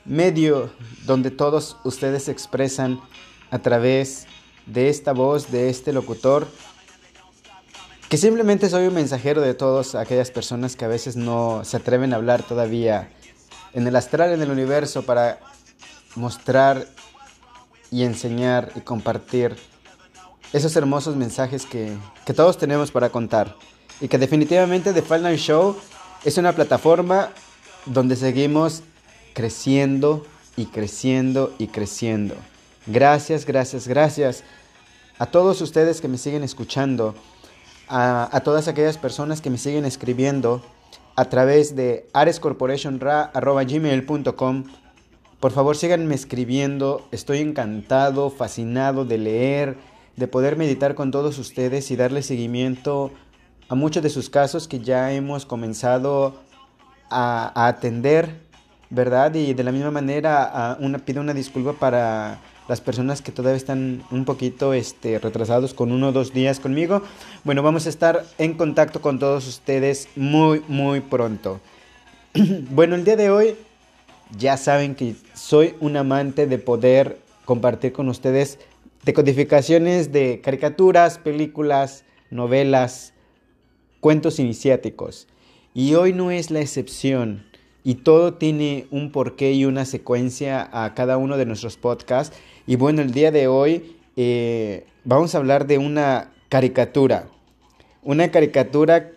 medio 0.06 0.70
donde 1.04 1.30
todos 1.30 1.76
ustedes 1.84 2.24
se 2.24 2.32
expresan 2.32 3.00
a 3.50 3.58
través 3.58 4.26
de 4.64 4.88
esta 4.88 5.12
voz, 5.12 5.52
de 5.52 5.68
este 5.68 5.92
locutor, 5.92 6.48
que 8.08 8.16
simplemente 8.16 8.70
soy 8.70 8.86
un 8.86 8.94
mensajero 8.94 9.42
de 9.42 9.54
todas 9.54 9.94
aquellas 9.94 10.30
personas 10.30 10.76
que 10.76 10.86
a 10.86 10.88
veces 10.88 11.16
no 11.16 11.62
se 11.64 11.76
atreven 11.76 12.12
a 12.12 12.16
hablar 12.16 12.42
todavía 12.42 13.10
en 13.74 13.86
el 13.86 13.94
astral, 13.96 14.32
en 14.32 14.40
el 14.40 14.50
universo, 14.50 15.02
para 15.02 15.40
mostrar 16.14 16.86
y 17.90 18.04
enseñar 18.04 18.72
y 18.74 18.80
compartir 18.80 19.56
esos 20.54 20.74
hermosos 20.76 21.16
mensajes 21.16 21.66
que, 21.66 21.94
que 22.24 22.32
todos 22.32 22.56
tenemos 22.56 22.90
para 22.90 23.10
contar. 23.10 23.54
Y 24.00 24.08
que 24.08 24.16
definitivamente 24.16 24.94
The 24.94 25.02
Final 25.02 25.36
Show 25.36 25.76
es 26.24 26.38
una 26.38 26.52
plataforma 26.52 27.30
donde 27.84 28.16
seguimos 28.16 28.82
creciendo 29.34 30.26
y 30.56 30.66
creciendo 30.66 31.54
y 31.58 31.66
creciendo. 31.66 32.36
Gracias, 32.86 33.44
gracias, 33.44 33.86
gracias 33.86 34.44
a 35.18 35.26
todos 35.26 35.60
ustedes 35.60 36.00
que 36.00 36.08
me 36.08 36.16
siguen 36.16 36.42
escuchando 36.42 37.14
a, 37.88 38.40
todas 38.44 38.68
aquellas 38.68 38.98
personas 38.98 39.40
que 39.40 39.50
me 39.50 39.58
siguen 39.58 39.84
escribiendo 39.84 40.62
a 41.16 41.24
través 41.26 41.74
de 41.74 42.06
arescorporationra.gmail.com. 42.12 44.64
Por 45.40 45.50
favor, 45.52 45.76
síganme 45.76 46.14
escribiendo. 46.14 47.08
Estoy 47.12 47.38
encantado, 47.38 48.30
fascinado 48.30 49.04
de 49.04 49.18
leer, 49.18 49.76
de 50.16 50.28
poder 50.28 50.56
meditar 50.56 50.94
con 50.94 51.10
todos 51.10 51.38
ustedes 51.38 51.90
y 51.90 51.96
darle 51.96 52.22
seguimiento 52.22 53.10
a 53.68 53.74
muchos 53.74 54.02
de 54.02 54.08
sus 54.10 54.30
casos 54.30 54.68
que 54.68 54.80
ya 54.80 55.12
hemos 55.12 55.46
comenzado 55.46 56.34
a, 57.10 57.68
atender, 57.68 58.40
¿verdad? 58.90 59.34
Y 59.34 59.54
de 59.54 59.64
la 59.64 59.72
misma 59.72 59.90
manera 59.90 60.78
pido 61.04 61.20
una 61.20 61.34
disculpa 61.34 61.72
para 61.74 62.38
las 62.68 62.80
personas 62.82 63.22
que 63.22 63.32
todavía 63.32 63.56
están 63.56 64.04
un 64.10 64.24
poquito 64.24 64.74
este, 64.74 65.18
retrasados 65.18 65.74
con 65.74 65.90
uno 65.90 66.08
o 66.08 66.12
dos 66.12 66.32
días 66.34 66.60
conmigo. 66.60 67.02
Bueno, 67.42 67.62
vamos 67.62 67.86
a 67.86 67.88
estar 67.88 68.24
en 68.36 68.54
contacto 68.54 69.00
con 69.00 69.18
todos 69.18 69.48
ustedes 69.48 70.08
muy, 70.14 70.62
muy 70.68 71.00
pronto. 71.00 71.60
bueno, 72.70 72.94
el 72.94 73.04
día 73.04 73.16
de 73.16 73.30
hoy 73.30 73.56
ya 74.36 74.58
saben 74.58 74.94
que 74.94 75.16
soy 75.34 75.74
un 75.80 75.96
amante 75.96 76.46
de 76.46 76.58
poder 76.58 77.18
compartir 77.46 77.92
con 77.92 78.08
ustedes 78.10 78.58
decodificaciones 79.04 80.12
de 80.12 80.42
caricaturas, 80.42 81.18
películas, 81.18 82.04
novelas, 82.30 83.14
cuentos 84.00 84.38
iniciáticos. 84.38 85.26
Y 85.72 85.94
hoy 85.94 86.12
no 86.12 86.30
es 86.30 86.50
la 86.50 86.60
excepción. 86.60 87.47
Y 87.88 87.94
todo 87.94 88.34
tiene 88.34 88.86
un 88.90 89.10
porqué 89.10 89.52
y 89.54 89.64
una 89.64 89.86
secuencia 89.86 90.68
a 90.72 90.92
cada 90.92 91.16
uno 91.16 91.38
de 91.38 91.46
nuestros 91.46 91.78
podcasts. 91.78 92.36
Y 92.66 92.76
bueno, 92.76 93.00
el 93.00 93.12
día 93.12 93.32
de 93.32 93.48
hoy 93.48 93.96
eh, 94.14 94.84
vamos 95.04 95.34
a 95.34 95.38
hablar 95.38 95.66
de 95.66 95.78
una 95.78 96.30
caricatura. 96.50 97.28
Una 98.02 98.30
caricatura 98.30 99.12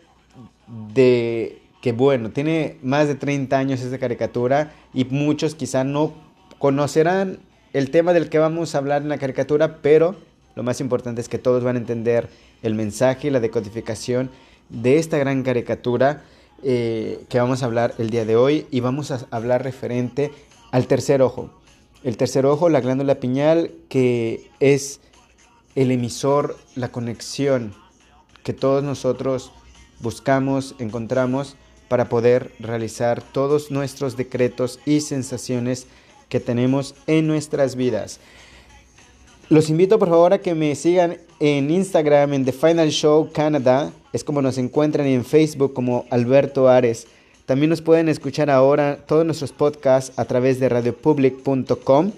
de 0.93 1.59
que 1.81 1.91
bueno, 1.91 2.29
tiene 2.29 2.77
más 2.81 3.09
de 3.09 3.15
30 3.15 3.57
años 3.57 3.81
esta 3.81 3.97
caricatura 3.97 4.71
y 4.93 5.03
muchos 5.03 5.53
quizá 5.53 5.83
no 5.83 6.13
conocerán 6.57 7.39
el 7.73 7.91
tema 7.91 8.13
del 8.13 8.29
que 8.29 8.39
vamos 8.39 8.73
a 8.73 8.77
hablar 8.77 9.01
en 9.01 9.09
la 9.09 9.17
caricatura, 9.17 9.79
pero 9.81 10.15
lo 10.55 10.63
más 10.63 10.79
importante 10.79 11.19
es 11.19 11.27
que 11.27 11.39
todos 11.39 11.61
van 11.61 11.75
a 11.75 11.79
entender 11.79 12.29
el 12.63 12.75
mensaje 12.75 13.27
y 13.27 13.31
la 13.31 13.41
decodificación 13.41 14.31
de 14.69 14.97
esta 14.97 15.17
gran 15.17 15.43
caricatura 15.43 16.23
eh, 16.63 17.25
que 17.29 17.39
vamos 17.39 17.63
a 17.63 17.65
hablar 17.65 17.95
el 17.97 18.09
día 18.09 18.25
de 18.25 18.35
hoy 18.35 18.67
y 18.71 18.79
vamos 18.79 19.11
a 19.11 19.27
hablar 19.31 19.63
referente 19.63 20.31
al 20.71 20.87
tercer 20.87 21.21
ojo. 21.21 21.49
El 22.03 22.17
tercer 22.17 22.45
ojo, 22.45 22.69
la 22.69 22.81
glándula 22.81 23.15
piñal, 23.15 23.71
que 23.89 24.49
es 24.59 24.99
el 25.75 25.91
emisor, 25.91 26.57
la 26.75 26.91
conexión 26.91 27.73
que 28.43 28.53
todos 28.53 28.83
nosotros 28.83 29.51
buscamos, 29.99 30.75
encontramos 30.79 31.55
para 31.87 32.09
poder 32.09 32.51
realizar 32.59 33.21
todos 33.21 33.69
nuestros 33.69 34.17
decretos 34.17 34.79
y 34.85 35.01
sensaciones 35.01 35.87
que 36.29 36.39
tenemos 36.39 36.95
en 37.07 37.27
nuestras 37.27 37.75
vidas. 37.75 38.19
Los 39.51 39.69
invito 39.69 39.99
por 39.99 40.07
favor 40.07 40.31
a 40.31 40.39
que 40.39 40.55
me 40.55 40.73
sigan 40.75 41.17
en 41.41 41.69
Instagram 41.69 42.31
en 42.31 42.45
The 42.45 42.53
Final 42.53 42.89
Show 42.89 43.33
Canada, 43.33 43.91
es 44.13 44.23
como 44.23 44.41
nos 44.41 44.57
encuentran 44.57 45.07
en 45.07 45.25
Facebook 45.25 45.73
como 45.73 46.05
Alberto 46.09 46.69
Ares. 46.69 47.05
También 47.45 47.69
nos 47.69 47.81
pueden 47.81 48.07
escuchar 48.07 48.49
ahora 48.49 48.99
todos 49.05 49.25
nuestros 49.25 49.51
podcasts 49.51 50.17
a 50.17 50.23
través 50.23 50.61
de 50.61 50.69
radiopublic.com, 50.69 52.11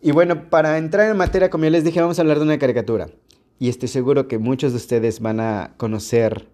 Y 0.00 0.12
bueno, 0.12 0.48
para 0.48 0.78
entrar 0.78 1.10
en 1.10 1.18
materia, 1.18 1.50
como 1.50 1.64
ya 1.64 1.70
les 1.70 1.84
dije, 1.84 2.00
vamos 2.00 2.18
a 2.18 2.22
hablar 2.22 2.38
de 2.38 2.44
una 2.44 2.58
caricatura. 2.58 3.10
Y 3.58 3.68
estoy 3.68 3.88
seguro 3.88 4.26
que 4.26 4.38
muchos 4.38 4.72
de 4.72 4.78
ustedes 4.78 5.20
van 5.20 5.40
a 5.40 5.74
conocer 5.76 6.48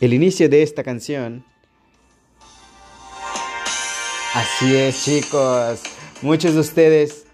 el 0.00 0.12
inicio 0.12 0.48
de 0.48 0.62
esta 0.62 0.82
canción. 0.82 1.44
Así 4.34 4.74
es, 4.74 5.04
chicos. 5.04 5.82
Muchos 6.20 6.54
de 6.54 6.60
ustedes 6.60 7.27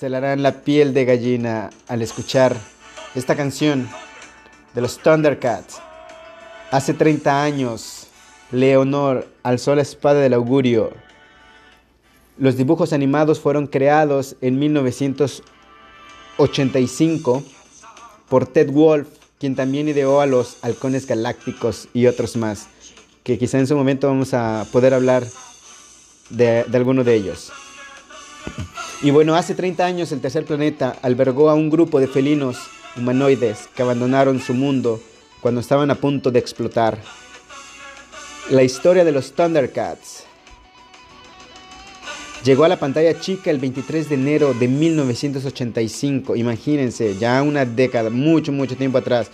se 0.00 0.08
le 0.08 0.16
harán 0.16 0.42
la 0.42 0.62
piel 0.62 0.94
de 0.94 1.04
gallina 1.04 1.68
al 1.86 2.00
escuchar 2.00 2.56
esta 3.14 3.36
canción 3.36 3.86
de 4.74 4.80
los 4.80 4.96
Thundercats. 4.96 5.78
Hace 6.70 6.94
30 6.94 7.42
años, 7.42 8.06
Leonor 8.50 9.28
alzó 9.42 9.74
la 9.74 9.82
espada 9.82 10.20
del 10.20 10.32
augurio. 10.32 10.94
Los 12.38 12.56
dibujos 12.56 12.94
animados 12.94 13.40
fueron 13.40 13.66
creados 13.66 14.36
en 14.40 14.58
1985 14.58 17.42
por 18.30 18.46
Ted 18.46 18.70
Wolf, 18.70 19.06
quien 19.38 19.54
también 19.54 19.86
ideó 19.86 20.22
a 20.22 20.26
los 20.26 20.56
halcones 20.62 21.06
galácticos 21.06 21.88
y 21.92 22.06
otros 22.06 22.36
más, 22.36 22.68
que 23.22 23.36
quizá 23.36 23.58
en 23.58 23.66
su 23.66 23.76
momento 23.76 24.08
vamos 24.08 24.32
a 24.32 24.66
poder 24.72 24.94
hablar 24.94 25.26
de, 26.30 26.64
de 26.64 26.78
alguno 26.78 27.04
de 27.04 27.16
ellos. 27.16 27.52
Y 29.02 29.10
bueno, 29.10 29.34
hace 29.34 29.54
30 29.54 29.84
años 29.84 30.12
el 30.12 30.20
tercer 30.20 30.44
planeta 30.44 30.94
albergó 31.00 31.48
a 31.48 31.54
un 31.54 31.70
grupo 31.70 32.00
de 32.00 32.06
felinos 32.06 32.58
humanoides 32.96 33.68
que 33.74 33.82
abandonaron 33.82 34.40
su 34.40 34.52
mundo 34.52 35.00
cuando 35.40 35.62
estaban 35.62 35.90
a 35.90 35.94
punto 35.94 36.30
de 36.30 36.38
explotar. 36.38 36.98
La 38.50 38.62
historia 38.62 39.02
de 39.04 39.12
los 39.12 39.32
Thundercats 39.32 40.24
llegó 42.44 42.64
a 42.64 42.68
la 42.68 42.78
pantalla 42.78 43.18
chica 43.18 43.50
el 43.50 43.58
23 43.58 44.10
de 44.10 44.14
enero 44.16 44.52
de 44.52 44.68
1985, 44.68 46.36
imagínense, 46.36 47.16
ya 47.16 47.42
una 47.42 47.64
década, 47.64 48.10
mucho, 48.10 48.52
mucho 48.52 48.76
tiempo 48.76 48.98
atrás, 48.98 49.30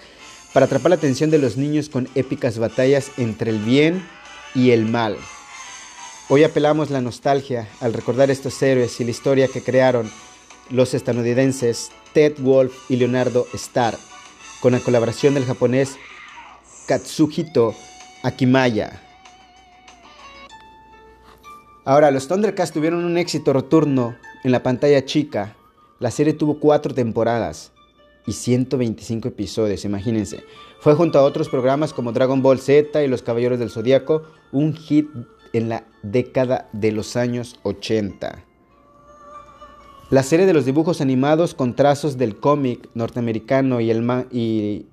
para 0.53 0.67
atrapar 0.67 0.91
la 0.91 0.97
atención 0.97 1.31
de 1.31 1.39
los 1.39 1.57
niños 1.57 1.89
con 1.89 2.09
épicas 2.15 2.59
batallas 2.59 3.11
entre 3.17 3.51
el 3.51 3.59
bien 3.59 4.07
y 4.55 4.71
el 4.71 4.87
mal. 4.87 5.17
Hoy 6.29 6.43
apelamos 6.43 6.91
la 6.91 7.01
nostalgia 7.01 7.69
al 7.81 7.93
recordar 7.93 8.33
estos 8.33 8.61
héroes 8.61 9.01
y 9.01 9.05
la 9.05 9.13
historia 9.13 9.47
que 9.47 9.63
crearon 9.63 10.11
los 10.71 10.93
estadounidenses 10.93 11.93
Ted 12.15 12.41
Wolf 12.41 12.91
y 12.91 12.97
Leonardo 12.97 13.47
Starr 13.55 13.95
con 14.61 14.73
la 14.73 14.81
colaboración 14.81 15.35
del 15.35 15.45
japonés 15.45 15.97
Katsuhito 16.89 17.77
Akimaya. 18.25 19.01
Ahora, 21.85 22.11
los 22.11 22.27
Thundercats 22.27 22.73
tuvieron 22.73 23.05
un 23.05 23.19
éxito 23.19 23.53
rotundo 23.53 24.17
en 24.43 24.51
la 24.51 24.65
pantalla 24.65 25.05
chica. 25.05 25.55
La 26.01 26.11
serie 26.11 26.33
tuvo 26.33 26.59
cuatro 26.59 26.93
temporadas 26.93 27.71
y 28.27 28.33
125 28.33 29.29
episodios, 29.29 29.85
imagínense. 29.85 30.43
Fue 30.81 30.95
junto 30.95 31.21
a 31.21 31.23
otros 31.23 31.49
programas 31.49 31.93
como 31.93 32.11
Dragon 32.11 32.43
Ball 32.43 32.59
Z 32.59 33.01
y 33.05 33.07
Los 33.07 33.23
Caballeros 33.23 33.61
del 33.61 33.71
Zodíaco 33.71 34.25
un 34.51 34.75
hit 34.75 35.09
en 35.57 35.69
la 35.69 35.85
década 36.03 36.69
de 36.73 36.93
los 36.93 37.17
años 37.17 37.59
80. 37.63 38.45
La 40.11 40.23
serie 40.23 40.47
de 40.47 40.53
los 40.53 40.65
dibujos 40.65 41.01
animados 41.01 41.55
con 41.55 41.75
trazos 41.75 42.17
del 42.17 42.39
cómic 42.39 42.89
norteamericano 42.95 43.81
y, 43.81 43.91
el 43.91 44.87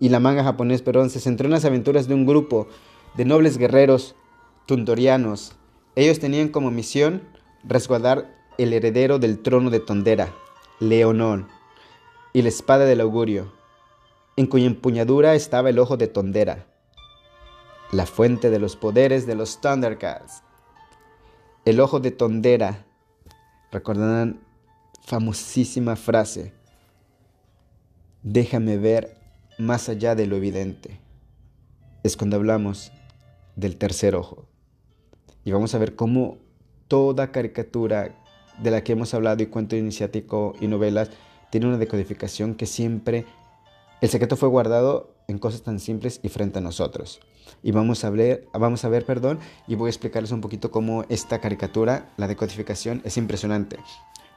la 0.00 0.20
manga 0.20 0.42
japonés 0.42 0.82
se 1.08 1.20
centró 1.20 1.46
en 1.46 1.52
las 1.52 1.64
aventuras 1.64 2.08
de 2.08 2.14
un 2.14 2.26
grupo 2.26 2.66
de 3.16 3.24
nobles 3.24 3.58
guerreros 3.58 4.16
tundorianos. 4.66 5.54
Ellos 5.94 6.18
tenían 6.18 6.48
como 6.48 6.70
misión 6.70 7.22
resguardar 7.62 8.34
el 8.58 8.72
heredero 8.72 9.18
del 9.18 9.38
trono 9.38 9.70
de 9.70 9.80
Tondera, 9.80 10.32
Leonor, 10.80 11.46
y 12.32 12.42
la 12.42 12.48
espada 12.48 12.86
del 12.86 13.00
augurio, 13.00 13.52
en 14.36 14.46
cuya 14.46 14.66
empuñadura 14.66 15.34
estaba 15.34 15.70
el 15.70 15.78
ojo 15.78 15.96
de 15.96 16.08
Tondera, 16.08 16.66
la 17.92 18.06
fuente 18.06 18.50
de 18.50 18.58
los 18.58 18.76
poderes 18.76 19.26
de 19.26 19.34
los 19.34 19.60
Thundercats. 19.60 20.42
El 21.64 21.80
ojo 21.80 22.00
de 22.00 22.10
Tondera, 22.10 22.86
recordarán 23.70 24.40
famosísima 25.04 25.96
frase, 25.96 26.52
déjame 28.22 28.76
ver 28.76 29.18
más 29.58 29.88
allá 29.88 30.14
de 30.14 30.26
lo 30.26 30.36
evidente. 30.36 31.00
Es 32.02 32.16
cuando 32.16 32.36
hablamos 32.36 32.92
del 33.54 33.76
tercer 33.76 34.14
ojo. 34.14 34.46
Y 35.44 35.52
vamos 35.52 35.74
a 35.74 35.78
ver 35.78 35.94
cómo 35.94 36.38
toda 36.88 37.32
caricatura 37.32 38.14
de 38.58 38.70
la 38.70 38.82
que 38.82 38.92
hemos 38.92 39.14
hablado 39.14 39.42
y 39.42 39.46
cuento 39.46 39.76
iniciático 39.76 40.54
y 40.60 40.66
novelas 40.66 41.10
tiene 41.50 41.66
una 41.66 41.78
decodificación 41.78 42.54
que 42.54 42.66
siempre 42.66 43.26
el 44.00 44.08
secreto 44.08 44.36
fue 44.36 44.48
guardado 44.48 45.14
en 45.28 45.38
cosas 45.38 45.62
tan 45.62 45.80
simples 45.80 46.20
y 46.22 46.28
frente 46.28 46.58
a 46.58 46.62
nosotros. 46.62 47.20
Y 47.62 47.72
vamos 47.72 48.04
a 48.04 48.10
ver, 48.10 48.48
vamos 48.52 48.84
a 48.84 48.88
ver, 48.88 49.04
perdón, 49.04 49.38
y 49.66 49.74
voy 49.74 49.88
a 49.88 49.90
explicarles 49.90 50.32
un 50.32 50.40
poquito 50.40 50.70
cómo 50.70 51.04
esta 51.08 51.40
caricatura, 51.40 52.10
la 52.16 52.28
decodificación, 52.28 53.02
es 53.04 53.16
impresionante 53.16 53.78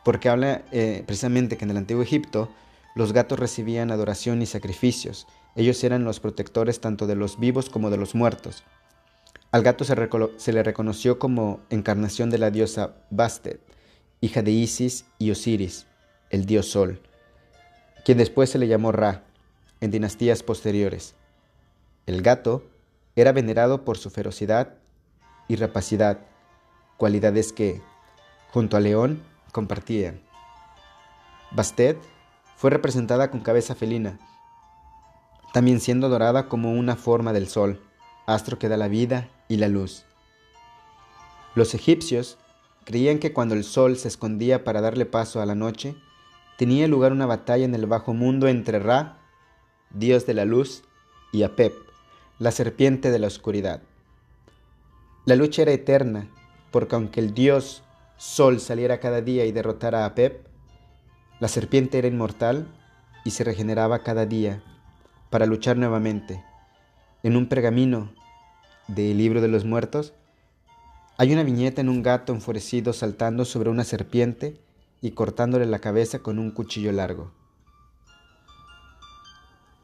porque 0.04 0.30
habla 0.30 0.64
eh, 0.72 1.04
precisamente 1.06 1.58
que 1.58 1.66
en 1.66 1.72
el 1.72 1.78
antiguo 1.78 2.04
Egipto 2.04 2.50
los 2.96 3.14
gatos 3.14 3.40
recibían 3.40 3.92
adoración 3.92 4.42
y 4.42 4.46
sacrificios. 4.46 5.28
Ellos 5.56 5.84
eran 5.84 6.04
los 6.04 6.20
protectores 6.20 6.82
tanto 6.82 7.08
de 7.08 7.16
los 7.16 7.40
vivos 7.40 7.70
como 7.70 7.90
de 7.90 7.98
los 7.98 8.16
muertos. 8.16 8.64
Al 9.52 9.64
gato 9.64 9.84
se, 9.84 9.96
se 10.38 10.54
le 10.54 10.64
reconoció 10.64 11.20
como 11.20 11.60
encarnación 11.70 12.30
de 12.30 12.38
la 12.38 12.52
diosa 12.52 12.96
Bastet, 13.10 13.60
hija 14.22 14.42
de 14.42 14.52
Isis 14.52 15.06
y 15.18 15.32
Osiris, 15.32 15.88
el 16.30 16.46
dios 16.46 16.68
Sol, 16.68 17.02
quien 18.06 18.18
después 18.18 18.50
se 18.50 18.60
le 18.60 18.68
llamó 18.68 18.92
Ra 18.92 19.24
en 19.82 19.92
dinastías 19.92 20.44
posteriores. 20.44 21.16
El 22.06 22.22
gato 22.22 22.64
era 23.20 23.34
venerado 23.34 23.84
por 23.84 23.98
su 23.98 24.10
ferocidad 24.10 24.76
y 25.50 25.58
rapacidad, 25.58 26.20
cualidades 26.96 27.52
que, 27.52 27.82
junto 28.52 28.78
al 28.78 28.84
león, 28.84 29.22
compartían. 29.52 30.22
Bastet 31.52 31.98
fue 32.56 32.70
representada 32.70 33.30
con 33.30 33.42
cabeza 33.42 33.76
felina, 33.76 34.20
también 35.54 35.82
siendo 35.82 36.08
adorada 36.08 36.48
como 36.48 36.72
una 36.72 36.96
forma 36.96 37.34
del 37.34 37.48
sol, 37.48 37.82
astro 38.26 38.58
que 38.58 38.70
da 38.70 38.78
la 38.78 38.88
vida 38.88 39.28
y 39.50 39.58
la 39.58 39.68
luz. 39.68 40.06
Los 41.56 41.74
egipcios 41.74 42.38
creían 42.86 43.20
que 43.20 43.34
cuando 43.34 43.56
el 43.56 43.66
sol 43.66 43.98
se 43.98 44.08
escondía 44.08 44.64
para 44.64 44.82
darle 44.82 45.06
paso 45.06 45.42
a 45.42 45.46
la 45.46 45.56
noche, 45.56 45.96
tenía 46.58 46.88
lugar 46.88 47.12
una 47.12 47.26
batalla 47.26 47.66
en 47.66 47.76
el 47.76 47.86
bajo 47.86 48.14
mundo 48.14 48.48
entre 48.48 48.80
Ra, 48.80 49.18
dios 49.90 50.26
de 50.26 50.36
la 50.36 50.46
luz, 50.46 50.84
y 51.32 51.44
Apep, 51.44 51.89
la 52.40 52.52
serpiente 52.52 53.12
de 53.12 53.20
la 53.20 53.28
oscuridad. 53.28 53.82
La 55.26 55.36
lucha 55.36 55.62
era 55.64 55.74
eterna, 55.74 56.30
porque 56.72 56.96
aunque 56.96 57.20
el 57.20 57.34
dios 57.34 57.84
Sol 58.16 58.60
saliera 58.60 59.00
cada 59.00 59.22
día 59.22 59.46
y 59.46 59.52
derrotara 59.52 60.06
a 60.06 60.16
Pep, 60.16 60.48
la 61.40 61.50
serpiente 61.50 61.98
era 61.98 62.08
inmortal 62.08 62.68
y 63.26 63.32
se 63.32 63.44
regeneraba 63.44 64.00
cada 64.00 64.26
día 64.26 64.64
para 65.30 65.46
luchar 65.46 65.78
nuevamente. 65.78 66.44
En 67.24 67.36
un 67.36 67.48
pergamino 67.48 68.14
del 68.88 69.18
libro 69.18 69.42
de 69.42 69.50
los 69.50 69.66
muertos 69.66 70.14
hay 71.18 71.34
una 71.34 71.44
viñeta 71.44 71.82
en 71.82 71.90
un 71.90 72.04
gato 72.04 72.34
enfurecido 72.34 72.94
saltando 72.94 73.44
sobre 73.44 73.70
una 73.70 73.84
serpiente 73.84 74.62
y 75.02 75.12
cortándole 75.12 75.66
la 75.66 75.80
cabeza 75.80 76.20
con 76.20 76.40
un 76.40 76.52
cuchillo 76.52 76.94
largo. 76.94 77.34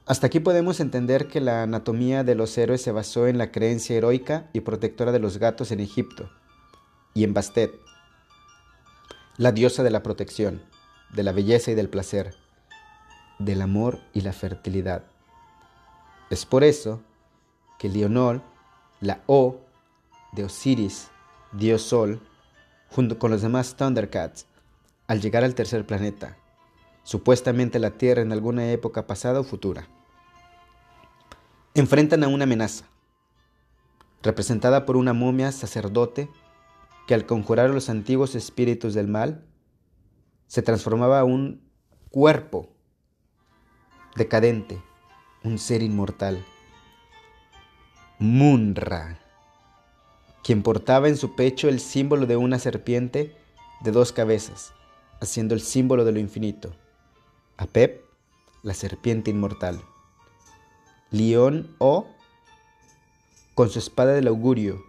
Hasta 0.07 0.27
aquí 0.27 0.39
podemos 0.39 0.79
entender 0.79 1.27
que 1.27 1.41
la 1.41 1.63
anatomía 1.63 2.23
de 2.23 2.35
los 2.35 2.55
héroes 2.59 2.83
se 2.83 2.91
basó 2.91 3.25
en 3.25 3.39
la 3.39 3.51
creencia 3.51 3.95
heroica 3.95 4.47
y 4.53 4.59
protectora 4.59 5.11
de 5.11 5.17
los 5.17 5.39
gatos 5.39 5.71
en 5.71 5.79
Egipto 5.79 6.29
y 7.15 7.23
en 7.23 7.33
Bastet, 7.33 7.73
la 9.37 9.51
diosa 9.51 9.81
de 9.81 9.89
la 9.89 10.03
protección, 10.03 10.61
de 11.11 11.23
la 11.23 11.31
belleza 11.31 11.71
y 11.71 11.73
del 11.73 11.89
placer, 11.89 12.35
del 13.39 13.63
amor 13.63 13.99
y 14.13 14.21
la 14.21 14.31
fertilidad. 14.31 15.05
Es 16.29 16.45
por 16.45 16.63
eso 16.63 17.01
que 17.79 17.89
Leonor, 17.89 18.43
la 19.01 19.23
O 19.25 19.61
de 20.33 20.43
Osiris, 20.43 21.07
dios 21.51 21.81
Sol, 21.81 22.21
junto 22.91 23.17
con 23.17 23.31
los 23.31 23.41
demás 23.41 23.75
Thundercats, 23.75 24.45
al 25.07 25.19
llegar 25.19 25.43
al 25.43 25.55
tercer 25.55 25.83
planeta, 25.87 26.37
supuestamente 27.03 27.79
la 27.79 27.91
Tierra 27.91 28.21
en 28.21 28.31
alguna 28.31 28.71
época 28.71 29.07
pasada 29.07 29.39
o 29.39 29.43
futura, 29.43 29.87
enfrentan 31.75 32.23
a 32.23 32.29
una 32.29 32.45
amenaza, 32.45 32.85
representada 34.23 34.85
por 34.85 34.95
una 34.95 35.11
momia 35.11 35.51
sacerdote 35.51 36.29
que 37.05 37.13
al 37.13 37.25
conjurar 37.25 37.69
los 37.69 37.89
antiguos 37.89 38.33
espíritus 38.33 38.93
del 38.93 39.09
mal, 39.09 39.45
se 40.47 40.61
transformaba 40.61 41.19
a 41.19 41.25
un 41.25 41.69
cuerpo 42.09 42.69
decadente, 44.15 44.81
un 45.43 45.59
ser 45.59 45.83
inmortal. 45.83 46.45
Munra, 48.19 49.19
quien 50.45 50.63
portaba 50.63 51.09
en 51.09 51.17
su 51.17 51.35
pecho 51.35 51.67
el 51.67 51.81
símbolo 51.81 52.25
de 52.25 52.37
una 52.37 52.57
serpiente 52.57 53.35
de 53.81 53.91
dos 53.91 54.13
cabezas, 54.13 54.73
haciendo 55.19 55.53
el 55.53 55.59
símbolo 55.59 56.05
de 56.05 56.13
lo 56.13 56.19
infinito. 56.19 56.73
Apep, 57.57 58.01
la 58.63 58.73
serpiente 58.73 59.29
inmortal. 59.29 59.83
León 61.11 61.75
O, 61.77 62.07
con 63.53 63.69
su 63.69 63.79
espada 63.79 64.13
del 64.13 64.27
augurio, 64.27 64.83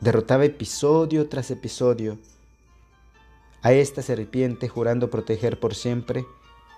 derrotaba 0.00 0.44
episodio 0.44 1.28
tras 1.28 1.50
episodio 1.50 2.18
a 3.62 3.72
esta 3.72 4.02
serpiente 4.02 4.68
jurando 4.68 5.10
proteger 5.10 5.58
por 5.58 5.74
siempre 5.74 6.24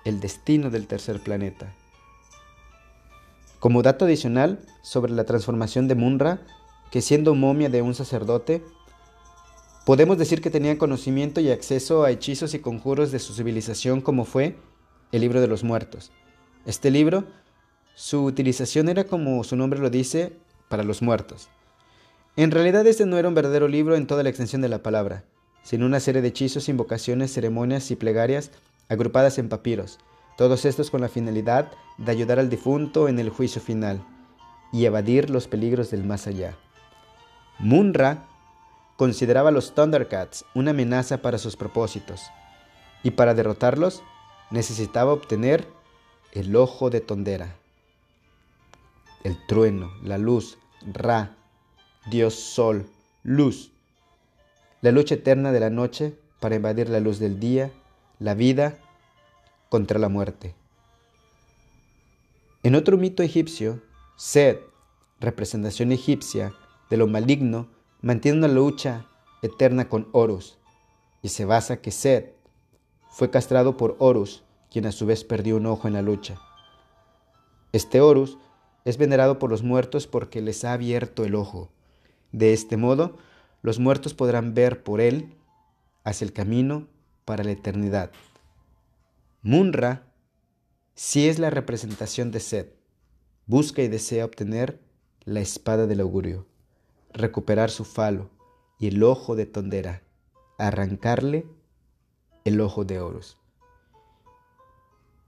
el 0.05 0.21
destino 0.21 0.71
del 0.71 0.87
tercer 0.87 1.21
planeta. 1.21 1.75
Como 3.59 3.83
dato 3.83 4.05
adicional 4.05 4.61
sobre 4.83 5.13
la 5.13 5.25
transformación 5.25 5.87
de 5.87 5.95
Munra, 5.95 6.41
que 6.91 7.01
siendo 7.01 7.35
momia 7.35 7.69
de 7.69 7.83
un 7.83 7.95
sacerdote, 7.95 8.65
podemos 9.87 10.19
decir 10.19 10.41
que 10.41 10.51
tenía 10.51 10.79
conocimiento 10.79 11.41
y 11.41 11.51
acceso 11.51 12.05
a 12.05 12.11
hechizos 12.11 12.55
y 12.55 12.61
conjuros 12.61 13.13
de 13.13 13.19
su 13.19 13.35
civilización 13.35 14.01
como 14.01 14.25
fue 14.25 14.57
el 15.13 15.21
libro 15.21 15.41
de 15.41 15.47
los 15.47 15.63
muertos. 15.63 16.11
Este 16.65 16.91
libro, 16.91 17.25
su 17.95 18.25
utilización 18.25 18.89
era 18.89 19.05
como 19.05 19.45
su 19.45 19.57
nombre 19.57 19.81
lo 19.81 19.91
dice, 19.91 20.33
para 20.69 20.85
los 20.85 21.03
muertos. 21.03 21.49
En 22.37 22.51
realidad 22.51 22.87
este 22.87 23.05
no 23.05 23.19
era 23.19 23.29
un 23.29 23.35
verdadero 23.35 23.69
libro 23.69 23.95
en 23.95 24.07
toda 24.07 24.23
la 24.23 24.31
extensión 24.31 24.63
de 24.63 24.71
la 24.71 24.83
palabra, 24.83 25.25
sino 25.63 25.85
una 25.85 26.01
serie 26.01 26.23
de 26.23 26.29
hechizos, 26.29 26.69
invocaciones, 26.69 27.33
ceremonias 27.33 27.91
y 27.91 27.97
plegarias 27.97 28.51
agrupadas 28.89 29.39
en 29.39 29.49
papiros, 29.49 29.99
todos 30.37 30.65
estos 30.65 30.91
con 30.91 31.03
la 31.03 31.09
finalidad 31.09 31.71
de 31.99 32.11
ayudar 32.11 32.39
al 32.39 32.49
difunto 32.49 33.09
en 33.09 33.19
el 33.19 33.29
juicio 33.29 33.61
final 33.61 34.03
y 34.73 34.87
evadir 34.87 35.29
los 35.29 35.47
peligros 35.47 35.91
del 35.91 36.05
más 36.05 36.27
allá. 36.27 36.57
Munra 37.59 38.27
consideraba 38.97 39.51
a 39.51 39.53
los 39.53 39.75
Thundercats 39.75 40.45
una 40.55 40.71
amenaza 40.71 41.19
para 41.23 41.39
sus 41.39 41.57
propósitos, 41.57 42.23
y 43.03 43.11
para 43.11 43.35
derrotarlos 43.35 44.03
necesitaba 44.51 45.13
obtener 45.13 45.67
el 46.33 46.57
ojo 46.57 46.89
de 46.89 47.01
Tondera, 47.01 47.57
el 49.25 49.37
trueno, 49.47 49.93
la 50.03 50.19
luz, 50.19 50.59
Ra, 50.93 51.37
Dios 52.11 52.35
Sol, 52.35 52.87
luz, 53.23 53.73
la 54.81 54.91
lucha 54.91 55.15
eterna 55.15 55.53
de 55.53 55.61
la 55.61 55.71
noche 55.71 56.19
para 56.41 56.57
invadir 56.57 56.89
la 56.89 57.01
luz 57.01 57.19
del 57.19 57.39
día, 57.39 57.71
la 58.19 58.35
vida 58.35 58.79
contra 59.69 59.99
la 59.99 60.09
muerte. 60.09 60.55
En 62.65 62.75
otro 62.75 62.97
mito 62.97 63.23
egipcio, 63.23 63.81
Set, 64.17 64.61
representación 65.21 65.93
egipcia 65.93 66.53
de 66.91 66.97
lo 66.97 67.07
maligno, 67.07 67.69
mantiene 68.01 68.39
una 68.39 68.49
lucha 68.49 69.07
eterna 69.41 69.89
con 69.89 70.09
Horus, 70.13 70.59
y 71.23 71.29
se 71.29 71.45
basa 71.45 71.81
que 71.81 71.91
Set 71.91 72.37
fue 73.09 73.31
castrado 73.31 73.77
por 73.77 73.97
Horus, 73.99 74.43
quien 74.71 74.87
a 74.87 74.93
su 74.93 75.07
vez 75.07 75.23
perdió 75.23 75.57
un 75.57 75.67
ojo 75.67 75.87
en 75.87 75.95
la 75.95 76.03
lucha. 76.03 76.41
Este 77.73 78.01
Horus 78.01 78.39
es 78.85 78.99
venerado 78.99 79.39
por 79.39 79.51
los 79.51 79.63
muertos 79.63 80.07
porque 80.07 80.41
les 80.41 80.65
ha 80.65 80.73
abierto 80.73 81.25
el 81.25 81.35
ojo. 81.35 81.71
De 82.33 82.53
este 82.53 82.77
modo, 82.77 83.19
los 83.63 83.79
muertos 83.79 84.15
podrán 84.15 84.55
ver 84.55 84.83
por 84.83 85.01
él 85.01 85.35
hacia 86.05 86.25
el 86.25 86.33
camino 86.33 86.89
para 87.25 87.45
la 87.45 87.53
eternidad. 87.53 88.11
Munra 89.43 90.13
si 90.95 91.29
es 91.29 91.39
la 91.39 91.51
representación 91.51 92.31
de 92.31 92.41
Set. 92.41 92.77
Busca 93.47 93.83
y 93.83 93.89
desea 93.89 94.25
obtener 94.25 94.81
la 95.25 95.41
espada 95.41 95.87
del 95.87 96.01
augurio, 96.01 96.47
recuperar 97.13 97.71
su 97.71 97.85
falo 97.85 98.31
y 98.79 98.89
el 98.89 99.03
ojo 99.03 99.35
de 99.35 99.47
Tondera, 99.47 100.03
arrancarle 100.59 101.47
el 102.45 102.61
ojo 102.61 102.85
de 102.85 103.01
Horus. 103.01 103.39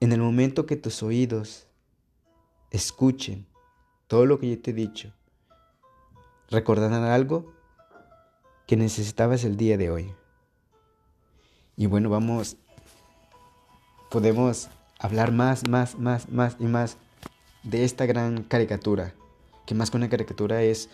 En 0.00 0.12
el 0.12 0.20
momento 0.20 0.66
que 0.66 0.76
tus 0.76 1.02
oídos 1.02 1.66
escuchen 2.74 3.46
todo 4.08 4.26
lo 4.26 4.40
que 4.40 4.50
yo 4.50 4.60
te 4.60 4.72
he 4.72 4.74
dicho, 4.74 5.12
recordarán 6.50 7.04
algo 7.04 7.54
que 8.66 8.76
necesitabas 8.76 9.44
el 9.44 9.56
día 9.56 9.78
de 9.78 9.90
hoy. 9.90 10.12
Y 11.76 11.86
bueno, 11.86 12.10
vamos 12.10 12.56
podemos 14.10 14.68
hablar 14.98 15.30
más, 15.30 15.68
más, 15.68 15.98
más, 15.98 16.28
más 16.28 16.56
y 16.58 16.64
más 16.64 16.96
de 17.62 17.84
esta 17.84 18.06
gran 18.06 18.42
caricatura, 18.42 19.14
que 19.66 19.74
más 19.74 19.90
que 19.90 19.96
una 19.96 20.08
caricatura 20.08 20.62
es 20.62 20.88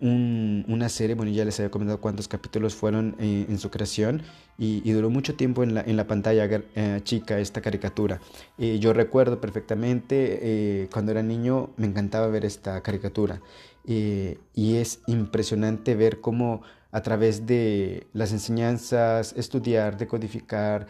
una 0.00 0.88
serie, 0.88 1.14
bueno, 1.14 1.30
ya 1.30 1.44
les 1.44 1.58
había 1.60 1.70
comentado 1.70 2.00
cuántos 2.00 2.26
capítulos 2.26 2.74
fueron 2.74 3.16
eh, 3.18 3.46
en 3.48 3.58
su 3.58 3.70
creación 3.70 4.22
y, 4.56 4.90
duró 4.92 5.10
mucho 5.10 5.34
tiempo 5.34 5.62
en 5.62 5.74
la, 5.74 5.82
en 5.82 5.96
la 5.96 6.06
pantalla 6.06 6.46
eh, 6.50 7.00
chica 7.04 7.38
esta 7.38 7.60
caricatura. 7.60 8.20
yo 8.58 8.92
recuerdo 8.92 9.40
perfectamente 9.40 10.38
eh, 10.82 10.88
cuando 10.92 11.12
era 11.12 11.22
niño 11.22 11.70
me 11.76 11.86
encantaba 11.86 12.26
ver 12.28 12.44
esta 12.44 12.82
caricatura 12.82 13.40
y 13.84 14.76
es 14.76 15.00
impresionante 15.06 15.94
ver 15.94 16.20
cómo 16.20 16.62
a 16.92 17.02
través 17.02 17.46
de 17.46 18.06
las 18.12 18.32
enseñanzas, 18.32 19.32
estudiar, 19.36 19.96
decodificar, 19.96 20.86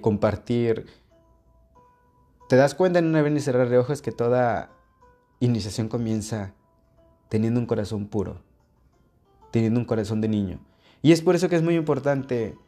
compartir, 0.00 0.86
te 2.48 2.56
das 2.56 2.74
cuenta 2.74 3.00
en 3.00 3.06
una 3.06 3.20
abrir 3.20 3.36
y 3.36 3.40
cerrar 3.40 3.68
de 3.68 3.78
ojos 3.78 4.02
que 4.02 4.12
toda 4.12 4.70
iniciación 5.40 5.88
comienza 5.88 6.54
teniendo 7.28 7.58
un 7.60 7.66
corazón 7.66 8.06
puro, 8.06 8.40
teniendo 9.56 9.80
un 9.80 9.86
corazón 9.86 10.20
de 10.20 10.28
niño. 10.28 10.58
Y 11.00 11.12
es 11.12 11.22
por 11.22 11.34
eso 11.34 11.48
que 11.48 11.56
es 11.56 11.62
muy 11.62 11.76
importante 11.76 12.58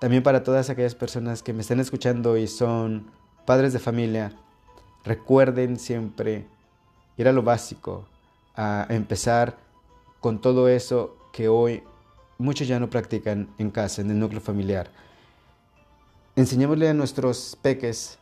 también 0.00 0.24
para 0.24 0.42
todas 0.42 0.68
aquellas 0.68 0.96
personas 0.96 1.44
que 1.44 1.52
me 1.52 1.60
están 1.60 1.78
escuchando 1.78 2.36
y 2.36 2.48
son 2.48 3.08
padres 3.46 3.72
de 3.72 3.78
familia, 3.78 4.32
recuerden 5.04 5.78
siempre 5.78 6.48
ir 7.16 7.28
a 7.28 7.32
lo 7.32 7.44
básico, 7.44 8.04
a 8.56 8.88
empezar 8.90 9.58
con 10.18 10.40
todo 10.40 10.68
eso 10.68 11.16
que 11.32 11.46
hoy 11.46 11.84
muchos 12.36 12.66
ya 12.66 12.80
no 12.80 12.90
practican 12.90 13.48
en 13.58 13.70
casa, 13.70 14.02
en 14.02 14.10
el 14.10 14.18
núcleo 14.18 14.40
familiar. 14.40 14.90
Enseñémosle 16.34 16.88
a 16.88 16.94
nuestros 16.94 17.56
peques 17.62 18.18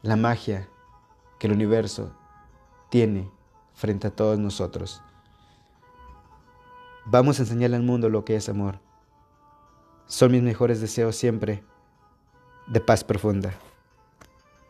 la 0.00 0.16
magia 0.16 0.70
que 1.38 1.48
el 1.48 1.52
universo 1.52 2.14
tiene 2.88 3.30
frente 3.74 4.06
a 4.06 4.10
todos 4.10 4.38
nosotros. 4.38 5.02
Vamos 7.06 7.38
a 7.38 7.42
enseñarle 7.42 7.76
al 7.76 7.82
mundo 7.82 8.08
lo 8.08 8.24
que 8.24 8.36
es 8.36 8.48
amor. 8.48 8.78
Son 10.06 10.32
mis 10.32 10.42
mejores 10.42 10.80
deseos 10.80 11.16
siempre 11.16 11.62
de 12.66 12.80
paz 12.80 13.04
profunda. 13.04 13.54